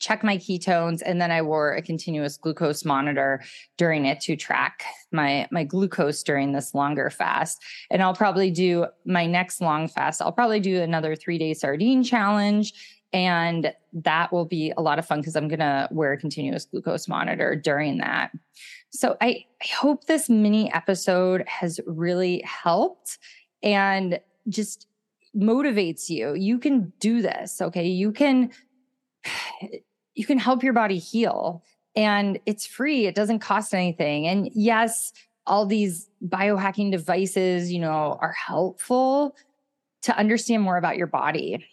check 0.00 0.22
my 0.22 0.36
ketones 0.36 1.02
and 1.04 1.20
then 1.20 1.30
i 1.30 1.42
wore 1.42 1.72
a 1.72 1.82
continuous 1.82 2.36
glucose 2.36 2.84
monitor 2.84 3.42
during 3.76 4.06
it 4.06 4.20
to 4.20 4.36
track 4.36 4.84
my 5.12 5.48
my 5.50 5.64
glucose 5.64 6.22
during 6.22 6.52
this 6.52 6.74
longer 6.74 7.10
fast 7.10 7.62
and 7.90 8.02
i'll 8.02 8.14
probably 8.14 8.50
do 8.50 8.86
my 9.04 9.26
next 9.26 9.60
long 9.60 9.88
fast 9.88 10.22
i'll 10.22 10.32
probably 10.32 10.60
do 10.60 10.80
another 10.80 11.16
3 11.16 11.38
day 11.38 11.54
sardine 11.54 12.04
challenge 12.04 12.72
and 13.12 13.72
that 13.92 14.30
will 14.32 14.44
be 14.44 14.72
a 14.76 14.82
lot 14.82 14.98
of 14.98 15.06
fun 15.06 15.20
because 15.20 15.34
i'm 15.34 15.48
going 15.48 15.58
to 15.58 15.88
wear 15.90 16.12
a 16.12 16.18
continuous 16.18 16.64
glucose 16.64 17.08
monitor 17.08 17.56
during 17.56 17.98
that 17.98 18.30
so 18.90 19.16
I, 19.20 19.44
I 19.62 19.66
hope 19.74 20.06
this 20.06 20.28
mini 20.28 20.72
episode 20.72 21.44
has 21.46 21.80
really 21.86 22.42
helped 22.42 23.18
and 23.62 24.20
just 24.48 24.86
motivates 25.36 26.08
you. 26.08 26.34
You 26.34 26.58
can 26.58 26.92
do 27.00 27.22
this 27.22 27.60
okay? 27.60 27.86
You 27.86 28.12
can 28.12 28.50
you 30.14 30.24
can 30.24 30.38
help 30.38 30.62
your 30.62 30.72
body 30.72 30.98
heal 30.98 31.62
and 31.94 32.38
it's 32.46 32.66
free. 32.66 33.06
It 33.06 33.14
doesn't 33.14 33.38
cost 33.40 33.74
anything. 33.74 34.26
And 34.26 34.50
yes 34.54 35.12
all 35.46 35.64
these 35.64 36.10
biohacking 36.26 36.90
devices 36.92 37.72
you 37.72 37.78
know 37.78 38.18
are 38.20 38.32
helpful 38.32 39.34
to 40.02 40.16
understand 40.16 40.62
more 40.62 40.76
about 40.76 40.96
your 40.96 41.06
body. 41.06 41.64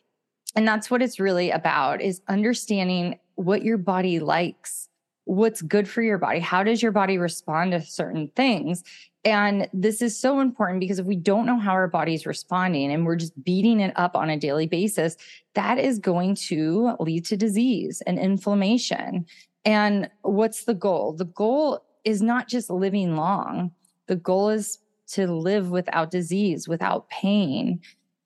And 0.56 0.68
that's 0.68 0.90
what 0.90 1.02
it's 1.02 1.20
really 1.20 1.52
about 1.52 2.02
is 2.02 2.22
understanding 2.30 3.20
what 3.36 3.64
your 3.64 3.78
body 3.78 4.20
likes 4.20 4.88
what's 5.26 5.62
good 5.62 5.88
for 5.88 6.02
your 6.02 6.18
body 6.18 6.40
how 6.40 6.64
does 6.64 6.82
your 6.82 6.92
body 6.92 7.18
respond 7.18 7.72
to 7.72 7.82
certain 7.82 8.30
things 8.36 8.84
and 9.26 9.68
this 9.74 10.04
is 10.04 10.18
so 10.18 10.40
important 10.40 10.80
because 10.80 11.00
if 11.00 11.08
we 11.08 11.16
don't 11.16 11.48
know 11.48 11.58
how 11.58 11.72
our 11.72 11.88
body's 11.88 12.28
responding 12.28 12.92
and 12.92 13.08
we're 13.08 13.16
just 13.16 13.44
beating 13.44 13.80
it 13.80 13.92
up 13.96 14.16
on 14.16 14.30
a 14.30 14.38
daily 14.38 14.68
basis, 14.68 15.18
that 15.56 15.80
is 15.80 15.98
going 15.98 16.36
to 16.36 16.96
lead 17.00 17.26
to 17.26 17.36
disease 17.36 18.02
and 18.06 18.20
inflammation. 18.20 19.26
And 19.66 20.12
what's 20.22 20.66
the 20.66 20.76
goal? 20.76 21.14
The 21.14 21.26
goal 21.26 21.84
is 22.04 22.22
not 22.22 22.48
just 22.48 22.70
living 22.70 23.16
long, 23.16 23.72
the 24.06 24.16
goal 24.16 24.50
is 24.50 24.78
to 25.08 25.26
live 25.28 25.72
without 25.72 26.12
disease, 26.12 26.68
without 26.68 27.10
pain. 27.10 27.80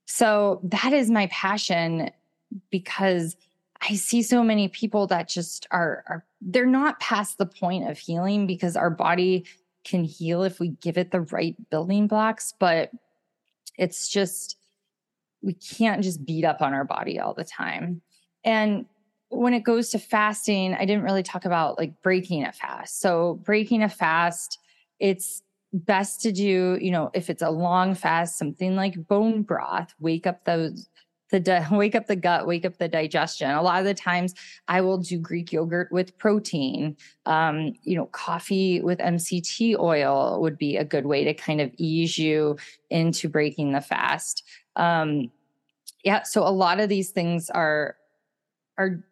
So 0.05 0.59
that 0.63 0.91
is 0.91 1.09
my 1.09 1.27
passion 1.27 2.11
because 2.71 3.37
I 3.81 3.95
see 3.95 4.21
so 4.21 4.43
many 4.43 4.67
people 4.67 5.07
that 5.07 5.29
just 5.29 5.65
are, 5.71 6.03
are 6.07 6.25
they're 6.41 6.65
not 6.65 6.99
past 6.99 7.37
the 7.37 7.45
point 7.45 7.89
of 7.89 7.97
healing 7.97 8.47
because 8.47 8.75
our 8.75 8.89
body 8.89 9.45
can 9.83 10.03
heal 10.03 10.43
if 10.43 10.59
we 10.59 10.69
give 10.81 10.97
it 10.97 11.11
the 11.11 11.21
right 11.21 11.55
building 11.69 12.07
blocks, 12.07 12.53
but 12.59 12.91
it's 13.77 14.09
just, 14.09 14.57
we 15.41 15.53
can't 15.53 16.03
just 16.03 16.25
beat 16.25 16.45
up 16.45 16.61
on 16.61 16.73
our 16.73 16.83
body 16.83 17.19
all 17.19 17.33
the 17.33 17.43
time. 17.43 18.01
And 18.43 18.85
when 19.29 19.53
it 19.53 19.63
goes 19.63 19.89
to 19.89 19.99
fasting, 19.99 20.73
I 20.73 20.85
didn't 20.85 21.03
really 21.03 21.23
talk 21.23 21.45
about 21.45 21.77
like 21.77 22.01
breaking 22.01 22.43
a 22.45 22.51
fast. 22.51 22.99
So, 22.99 23.39
breaking 23.43 23.83
a 23.83 23.89
fast, 23.89 24.59
it's 24.99 25.43
best 25.71 26.21
to 26.21 26.31
do, 26.31 26.77
you 26.81 26.91
know, 26.91 27.11
if 27.13 27.29
it's 27.29 27.41
a 27.41 27.49
long 27.49 27.93
fast, 27.93 28.37
something 28.37 28.75
like 28.75 29.07
bone 29.07 29.43
broth, 29.43 29.93
wake 29.99 30.25
up 30.25 30.45
those 30.45 30.89
the 31.29 31.39
di- 31.39 31.67
wake 31.71 31.95
up 31.95 32.07
the 32.07 32.15
gut, 32.15 32.47
wake 32.47 32.65
up 32.65 32.77
the 32.77 32.87
digestion. 32.87 33.49
A 33.51 33.61
lot 33.61 33.79
of 33.79 33.85
the 33.85 33.93
times 33.93 34.33
I 34.67 34.81
will 34.81 34.97
do 34.97 35.17
Greek 35.19 35.51
yogurt 35.51 35.91
with 35.91 36.17
protein. 36.17 36.97
Um, 37.25 37.73
you 37.83 37.95
know, 37.95 38.07
coffee 38.07 38.81
with 38.81 38.99
MCT 38.99 39.77
oil 39.77 40.41
would 40.41 40.57
be 40.57 40.77
a 40.77 40.85
good 40.85 41.05
way 41.05 41.23
to 41.23 41.33
kind 41.33 41.61
of 41.61 41.71
ease 41.77 42.17
you 42.17 42.57
into 42.89 43.29
breaking 43.29 43.73
the 43.73 43.81
fast. 43.81 44.43
Um, 44.75 45.31
yeah, 46.03 46.23
so 46.23 46.47
a 46.47 46.49
lot 46.49 46.79
of 46.79 46.89
these 46.89 47.11
things 47.11 47.49
are 47.49 47.95
are 48.77 49.03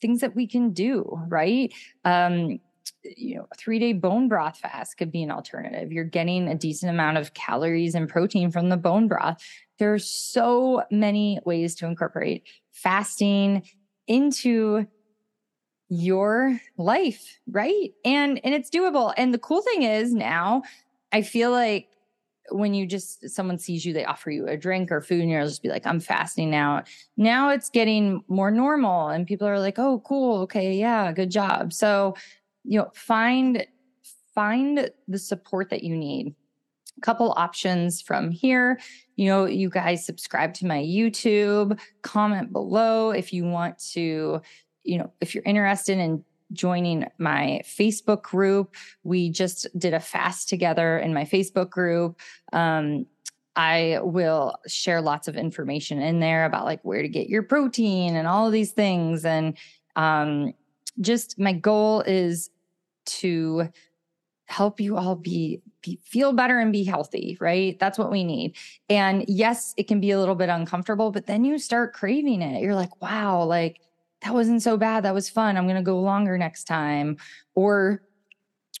things 0.00 0.20
that 0.20 0.36
we 0.36 0.46
can 0.46 0.70
do, 0.70 1.20
right? 1.28 1.72
Um, 2.04 2.60
you 3.16 3.36
know, 3.36 3.46
a 3.50 3.54
three 3.56 3.78
day 3.78 3.92
bone 3.92 4.28
broth 4.28 4.58
fast 4.58 4.98
could 4.98 5.12
be 5.12 5.22
an 5.22 5.30
alternative. 5.30 5.92
You're 5.92 6.04
getting 6.04 6.48
a 6.48 6.54
decent 6.54 6.90
amount 6.90 7.18
of 7.18 7.34
calories 7.34 7.94
and 7.94 8.08
protein 8.08 8.50
from 8.50 8.68
the 8.68 8.76
bone 8.76 9.08
broth. 9.08 9.42
There's 9.78 10.08
so 10.08 10.82
many 10.90 11.38
ways 11.44 11.74
to 11.76 11.86
incorporate 11.86 12.44
fasting 12.72 13.62
into 14.06 14.86
your 15.88 16.60
life, 16.76 17.38
right? 17.46 17.92
And 18.04 18.40
and 18.44 18.54
it's 18.54 18.70
doable. 18.70 19.14
And 19.16 19.32
the 19.32 19.38
cool 19.38 19.62
thing 19.62 19.82
is 19.82 20.12
now 20.12 20.62
I 21.12 21.22
feel 21.22 21.50
like 21.50 21.88
when 22.50 22.74
you 22.74 22.86
just 22.86 23.28
someone 23.28 23.58
sees 23.58 23.84
you, 23.84 23.92
they 23.92 24.04
offer 24.04 24.30
you 24.30 24.46
a 24.46 24.56
drink 24.56 24.92
or 24.92 25.00
food, 25.00 25.20
and 25.22 25.30
you'll 25.30 25.46
just 25.46 25.62
be 25.62 25.68
like, 25.68 25.86
I'm 25.86 26.00
fasting 26.00 26.50
now. 26.50 26.84
Now 27.16 27.50
it's 27.50 27.68
getting 27.68 28.22
more 28.28 28.50
normal, 28.50 29.08
and 29.08 29.26
people 29.26 29.46
are 29.48 29.58
like, 29.58 29.78
Oh, 29.78 30.00
cool, 30.04 30.42
okay, 30.42 30.74
yeah, 30.74 31.12
good 31.12 31.30
job. 31.30 31.72
So 31.72 32.14
you 32.66 32.78
know 32.78 32.90
find 32.94 33.66
find 34.34 34.90
the 35.08 35.18
support 35.18 35.70
that 35.70 35.82
you 35.82 35.96
need. 35.96 36.34
A 36.96 37.00
couple 37.00 37.34
options 37.36 38.00
from 38.00 38.30
here. 38.30 38.80
You 39.16 39.26
know 39.26 39.46
you 39.46 39.70
guys 39.70 40.04
subscribe 40.04 40.54
to 40.54 40.66
my 40.66 40.78
youtube. 40.82 41.78
Comment 42.02 42.52
below 42.52 43.10
if 43.10 43.32
you 43.32 43.44
want 43.44 43.78
to 43.92 44.40
you 44.84 44.98
know 44.98 45.12
if 45.20 45.34
you're 45.34 45.44
interested 45.44 45.98
in 45.98 46.24
joining 46.52 47.06
my 47.18 47.60
facebook 47.64 48.22
group. 48.22 48.74
We 49.02 49.30
just 49.30 49.66
did 49.78 49.94
a 49.94 50.00
fast 50.00 50.48
together 50.48 50.98
in 50.98 51.12
my 51.12 51.24
facebook 51.24 51.70
group. 51.70 52.20
Um, 52.52 53.06
I 53.56 54.00
will 54.02 54.56
share 54.66 55.00
lots 55.00 55.28
of 55.28 55.36
information 55.36 56.00
in 56.02 56.20
there 56.20 56.44
about 56.44 56.66
like 56.66 56.80
where 56.82 57.02
to 57.02 57.08
get 57.08 57.28
your 57.28 57.42
protein 57.42 58.14
and 58.14 58.28
all 58.28 58.46
of 58.46 58.52
these 58.52 58.72
things. 58.72 59.24
And 59.24 59.56
um, 59.96 60.52
just 61.00 61.38
my 61.38 61.54
goal 61.54 62.02
is 62.02 62.50
to 63.06 63.68
help 64.46 64.80
you 64.80 64.96
all 64.96 65.16
be, 65.16 65.60
be, 65.82 65.98
feel 66.04 66.32
better 66.32 66.58
and 66.60 66.72
be 66.72 66.84
healthy, 66.84 67.36
right? 67.40 67.78
That's 67.78 67.98
what 67.98 68.12
we 68.12 68.22
need. 68.22 68.56
And 68.88 69.24
yes, 69.28 69.74
it 69.76 69.88
can 69.88 70.00
be 70.00 70.12
a 70.12 70.18
little 70.18 70.36
bit 70.36 70.48
uncomfortable, 70.48 71.10
but 71.10 71.26
then 71.26 71.44
you 71.44 71.58
start 71.58 71.92
craving 71.92 72.42
it. 72.42 72.62
You're 72.62 72.76
like, 72.76 73.02
wow, 73.02 73.42
like 73.42 73.80
that 74.22 74.34
wasn't 74.34 74.62
so 74.62 74.76
bad. 74.76 75.04
That 75.04 75.14
was 75.14 75.28
fun. 75.28 75.56
I'm 75.56 75.66
going 75.66 75.76
to 75.76 75.82
go 75.82 76.00
longer 76.00 76.38
next 76.38 76.64
time. 76.64 77.16
Or 77.54 78.02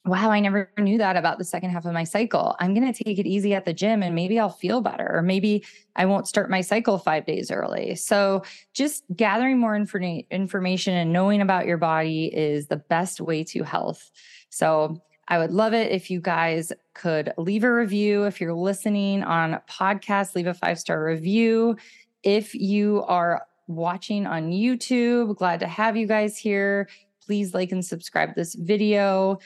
wow, 0.06 0.30
I 0.30 0.38
never 0.38 0.70
knew 0.78 0.98
that 0.98 1.16
about 1.16 1.38
the 1.38 1.44
second 1.44 1.70
half 1.70 1.84
of 1.84 1.92
my 1.92 2.04
cycle. 2.04 2.54
I'm 2.60 2.74
going 2.74 2.92
to 2.92 3.04
take 3.04 3.18
it 3.18 3.26
easy 3.26 3.54
at 3.54 3.64
the 3.64 3.72
gym 3.72 4.02
and 4.02 4.14
maybe 4.14 4.38
I'll 4.38 4.48
feel 4.48 4.80
better, 4.80 5.08
or 5.12 5.20
maybe 5.20 5.64
I 5.96 6.06
won't 6.06 6.28
start 6.28 6.48
my 6.48 6.60
cycle 6.60 6.98
five 6.98 7.26
days 7.26 7.50
early. 7.50 7.96
So, 7.96 8.42
just 8.72 9.04
gathering 9.14 9.58
more 9.58 9.76
infor- 9.76 10.28
information 10.30 10.94
and 10.94 11.12
knowing 11.12 11.40
about 11.40 11.66
your 11.66 11.76
body 11.76 12.26
is 12.26 12.68
the 12.68 12.76
best 12.76 13.20
way 13.20 13.42
to 13.44 13.64
health. 13.64 14.10
So, 14.48 15.02
I 15.28 15.38
would 15.38 15.50
love 15.50 15.74
it 15.74 15.90
if 15.90 16.08
you 16.08 16.20
guys 16.20 16.72
could 16.94 17.32
leave 17.36 17.64
a 17.64 17.74
review. 17.74 18.24
If 18.24 18.40
you're 18.40 18.54
listening 18.54 19.24
on 19.24 19.60
podcast, 19.68 20.36
leave 20.36 20.46
a 20.46 20.54
five 20.54 20.78
star 20.78 21.04
review. 21.04 21.76
If 22.22 22.54
you 22.54 23.02
are 23.08 23.42
watching 23.66 24.26
on 24.26 24.50
YouTube, 24.50 25.36
glad 25.36 25.60
to 25.60 25.66
have 25.66 25.96
you 25.96 26.06
guys 26.06 26.38
here. 26.38 26.88
Please 27.24 27.54
like 27.54 27.72
and 27.72 27.84
subscribe 27.84 28.36
this 28.36 28.54
video 28.54 29.40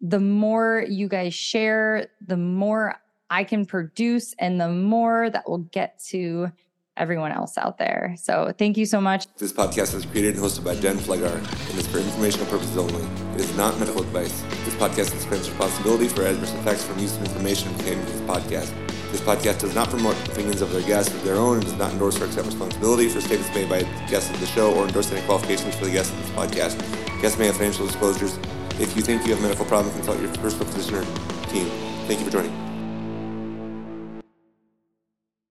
the 0.00 0.20
more 0.20 0.84
you 0.88 1.08
guys 1.08 1.34
share, 1.34 2.08
the 2.26 2.36
more 2.36 2.96
I 3.30 3.44
can 3.44 3.66
produce 3.66 4.34
and 4.38 4.60
the 4.60 4.68
more 4.68 5.30
that 5.30 5.48
will 5.48 5.58
get 5.58 6.02
to 6.10 6.52
everyone 6.96 7.32
else 7.32 7.58
out 7.58 7.78
there. 7.78 8.14
So 8.18 8.52
thank 8.56 8.76
you 8.76 8.86
so 8.86 9.00
much. 9.00 9.26
This 9.36 9.52
podcast 9.52 9.94
was 9.94 10.06
created 10.06 10.36
and 10.36 10.44
hosted 10.44 10.64
by 10.64 10.76
Dan 10.76 10.96
Flegar 10.98 11.26
and 11.26 11.78
is 11.78 11.86
for 11.88 11.98
informational 11.98 12.46
purposes 12.46 12.76
only. 12.76 13.02
It 13.34 13.40
is 13.40 13.56
not 13.56 13.78
medical 13.80 14.02
advice. 14.02 14.42
This 14.64 14.74
podcast 14.74 15.10
disclaims 15.10 15.48
responsibility 15.50 16.08
for 16.08 16.22
adverse 16.22 16.52
effects 16.54 16.84
from 16.84 16.98
use 17.00 17.16
of 17.16 17.24
information 17.24 17.74
contained 17.74 18.00
in 18.00 18.06
this 18.06 18.20
podcast. 18.20 18.72
This 19.10 19.20
podcast 19.20 19.60
does 19.60 19.74
not 19.74 19.90
promote 19.90 20.16
opinions 20.28 20.60
of 20.60 20.72
their 20.72 20.82
guests 20.82 21.12
of 21.14 21.24
their 21.24 21.36
own 21.36 21.56
and 21.56 21.64
does 21.64 21.76
not 21.78 21.92
endorse 21.92 22.20
or 22.20 22.26
accept 22.26 22.46
responsibility 22.46 23.08
for 23.08 23.20
statements 23.20 23.54
made 23.54 23.68
by 23.68 23.82
guests 24.08 24.30
of 24.30 24.38
the 24.40 24.46
show 24.46 24.72
or 24.74 24.86
endorse 24.86 25.10
any 25.10 25.24
qualifications 25.26 25.74
for 25.76 25.86
the 25.86 25.92
guests 25.92 26.12
of 26.12 26.18
this 26.18 26.30
podcast. 26.30 27.20
Guests 27.20 27.38
may 27.38 27.46
have 27.46 27.56
financial 27.56 27.86
disclosures 27.86 28.38
if 28.80 28.96
you 28.96 29.02
think 29.02 29.24
you 29.24 29.34
have 29.34 29.42
medical 29.42 29.64
problems, 29.64 29.94
consult 29.94 30.20
your 30.20 30.34
first 30.34 30.56
physician 30.56 30.96
or 30.96 31.04
team. 31.48 31.66
Thank 32.06 32.18
you 32.18 32.26
for 32.26 32.32
joining. 32.32 32.73